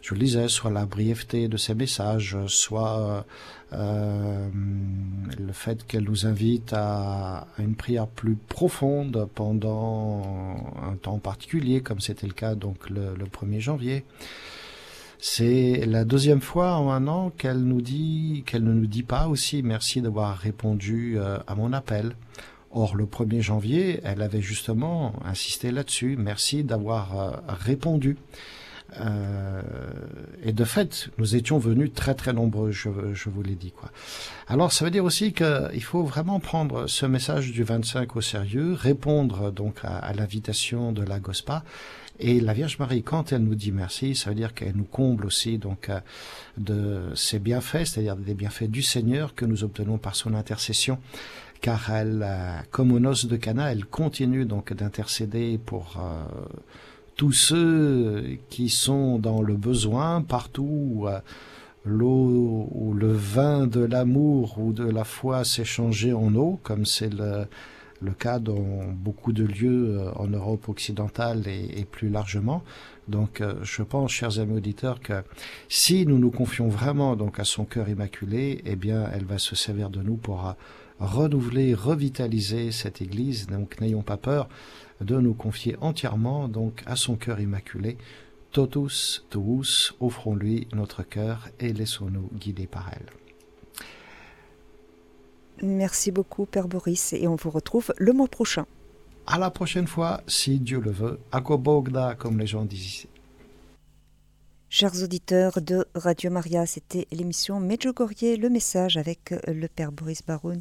je 0.00 0.10
vous 0.10 0.14
le 0.14 0.20
disais, 0.20 0.46
soit 0.46 0.70
la 0.70 0.86
brièveté 0.86 1.48
de 1.48 1.56
ses 1.56 1.74
messages, 1.74 2.38
soit 2.46 3.26
le 3.72 5.52
fait 5.52 5.84
qu'elle 5.84 6.04
nous 6.04 6.26
invite 6.26 6.72
à, 6.72 7.48
une 7.58 7.74
prière 7.74 8.06
plus 8.06 8.36
profonde 8.36 9.28
pendant 9.34 10.22
un 10.88 10.94
temps 10.94 11.18
particulier, 11.18 11.80
comme 11.80 11.98
c'était 11.98 12.28
le 12.28 12.34
cas 12.34 12.54
donc 12.54 12.88
le, 12.88 13.16
le 13.16 13.24
1er 13.24 13.58
janvier. 13.58 14.04
C'est 15.26 15.86
la 15.86 16.04
deuxième 16.04 16.42
fois 16.42 16.74
en 16.74 16.90
un 16.90 17.08
an 17.08 17.30
qu'elle 17.30 17.60
nous 17.64 17.80
dit, 17.80 18.44
qu'elle 18.46 18.62
ne 18.62 18.74
nous 18.74 18.86
dit 18.86 19.02
pas 19.02 19.26
aussi 19.26 19.62
merci 19.62 20.02
d'avoir 20.02 20.36
répondu 20.36 21.14
euh, 21.16 21.38
à 21.46 21.54
mon 21.54 21.72
appel. 21.72 22.14
Or, 22.70 22.94
le 22.94 23.06
1er 23.06 23.40
janvier, 23.40 24.00
elle 24.04 24.20
avait 24.20 24.42
justement 24.42 25.14
insisté 25.24 25.70
là-dessus. 25.70 26.16
Merci 26.18 26.62
d'avoir 26.62 27.18
euh, 27.18 27.30
répondu. 27.48 28.18
Euh, 29.00 29.62
et 30.42 30.52
de 30.52 30.64
fait, 30.64 31.08
nous 31.16 31.36
étions 31.36 31.56
venus 31.56 31.94
très 31.94 32.14
très 32.14 32.34
nombreux, 32.34 32.70
je, 32.70 32.90
vous 32.90 33.42
l'ai 33.42 33.54
dit. 33.54 33.72
Quoi. 33.72 33.90
Alors 34.46 34.72
ça 34.72 34.84
veut 34.84 34.90
dire 34.90 35.06
aussi 35.06 35.32
qu'il 35.32 35.82
faut 35.82 36.04
vraiment 36.04 36.38
prendre 36.38 36.86
ce 36.86 37.06
message 37.06 37.50
du 37.50 37.64
25 37.64 38.14
au 38.14 38.20
sérieux, 38.20 38.74
répondre 38.74 39.50
donc 39.50 39.78
à, 39.84 39.96
à 39.96 40.12
l'invitation 40.12 40.92
de 40.92 41.02
la 41.02 41.18
GOSPA 41.18 41.64
et 42.20 42.40
la 42.40 42.52
Vierge 42.52 42.78
Marie, 42.78 43.02
quand 43.02 43.32
elle 43.32 43.42
nous 43.42 43.56
dit 43.56 43.72
merci, 43.72 44.14
ça 44.14 44.30
veut 44.30 44.36
dire 44.36 44.54
qu'elle 44.54 44.76
nous 44.76 44.84
comble 44.84 45.26
aussi 45.26 45.58
donc 45.58 45.88
euh, 45.88 46.00
de 46.56 47.00
ses 47.16 47.40
bienfaits, 47.40 47.86
c'est-à-dire 47.86 48.16
des 48.16 48.34
bienfaits 48.34 48.70
du 48.70 48.82
Seigneur 48.82 49.34
que 49.34 49.44
nous 49.44 49.64
obtenons 49.64 49.98
par 49.98 50.14
son 50.14 50.34
intercession. 50.34 50.98
Car 51.60 51.90
elle, 51.90 52.22
euh, 52.24 52.58
comme 52.70 52.92
aux 52.92 53.00
noces 53.00 53.26
de 53.26 53.36
Cana, 53.36 53.72
elle 53.72 53.84
continue 53.84 54.44
donc 54.44 54.72
d'intercéder 54.72 55.58
pour 55.58 55.96
euh, 55.98 56.24
tous 57.16 57.32
ceux 57.32 58.38
qui 58.48 58.68
sont 58.68 59.18
dans 59.18 59.42
le 59.42 59.56
besoin, 59.56 60.22
partout 60.22 60.62
où 60.62 61.06
l'eau 61.84 62.68
ou 62.72 62.94
le 62.94 63.12
vin 63.12 63.66
de 63.66 63.80
l'amour 63.80 64.58
ou 64.58 64.72
de 64.72 64.84
la 64.84 65.04
foi 65.04 65.44
s'est 65.44 65.64
changé 65.64 66.12
en 66.12 66.34
eau, 66.34 66.60
comme 66.62 66.86
c'est 66.86 67.12
le, 67.12 67.46
le 68.04 68.12
cas 68.12 68.38
dans 68.38 68.84
beaucoup 68.92 69.32
de 69.32 69.44
lieux 69.44 69.98
euh, 69.98 70.12
en 70.14 70.28
Europe 70.28 70.68
occidentale 70.68 71.48
et, 71.48 71.84
plus 71.84 72.10
largement. 72.10 72.62
Donc, 73.08 73.40
euh, 73.40 73.54
je 73.62 73.82
pense, 73.82 74.10
chers 74.10 74.38
amis 74.38 74.56
auditeurs, 74.56 75.00
que 75.00 75.24
si 75.68 76.06
nous 76.06 76.18
nous 76.18 76.30
confions 76.30 76.68
vraiment 76.68 77.16
donc 77.16 77.40
à 77.40 77.44
son 77.44 77.64
cœur 77.64 77.88
immaculé, 77.88 78.62
eh 78.64 78.76
bien, 78.76 79.08
elle 79.12 79.24
va 79.24 79.38
se 79.38 79.56
servir 79.56 79.90
de 79.90 80.02
nous 80.02 80.16
pour 80.16 80.46
euh, 80.46 80.52
renouveler, 81.00 81.74
revitaliser 81.74 82.70
cette 82.70 83.02
Église. 83.02 83.46
Donc, 83.46 83.80
n'ayons 83.80 84.02
pas 84.02 84.16
peur 84.16 84.48
de 85.00 85.18
nous 85.18 85.34
confier 85.34 85.76
entièrement 85.80 86.48
donc 86.48 86.82
à 86.86 86.96
son 86.96 87.16
cœur 87.16 87.40
immaculé. 87.40 87.96
Totus 88.52 89.26
tuus, 89.30 89.94
offrons-lui 89.98 90.68
notre 90.72 91.02
cœur 91.02 91.48
et 91.58 91.72
laissons-nous 91.72 92.30
guider 92.38 92.68
par 92.68 92.88
elle. 92.92 93.23
Merci 95.62 96.10
beaucoup, 96.10 96.46
Père 96.46 96.68
Boris, 96.68 97.12
et 97.12 97.28
on 97.28 97.36
vous 97.36 97.50
retrouve 97.50 97.92
le 97.96 98.12
mois 98.12 98.28
prochain. 98.28 98.66
À 99.26 99.38
la 99.38 99.50
prochaine 99.50 99.86
fois, 99.86 100.20
si 100.26 100.58
Dieu 100.58 100.80
le 100.80 100.90
veut. 100.90 101.18
Akobogda, 101.32 102.14
comme 102.14 102.38
les 102.38 102.46
gens 102.46 102.64
disent 102.64 102.86
ici. 102.86 103.08
Chers 104.68 105.02
auditeurs 105.02 105.62
de 105.62 105.86
Radio 105.94 106.30
Maria, 106.30 106.66
c'était 106.66 107.06
l'émission 107.12 107.60
Medjugorje, 107.60 108.36
le 108.38 108.50
message 108.50 108.96
avec 108.96 109.32
le 109.46 109.68
Père 109.68 109.92
Boris 109.92 110.22
Baroun 110.26 110.60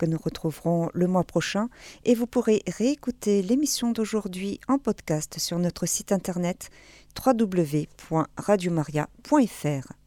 que 0.00 0.06
nous 0.06 0.18
retrouverons 0.18 0.90
le 0.94 1.06
mois 1.06 1.24
prochain. 1.24 1.68
Et 2.04 2.14
vous 2.14 2.26
pourrez 2.26 2.62
réécouter 2.66 3.42
l'émission 3.42 3.92
d'aujourd'hui 3.92 4.58
en 4.66 4.78
podcast 4.78 5.38
sur 5.38 5.58
notre 5.58 5.84
site 5.84 6.10
internet 6.10 6.70
www.radiomaria.fr. 7.22 9.99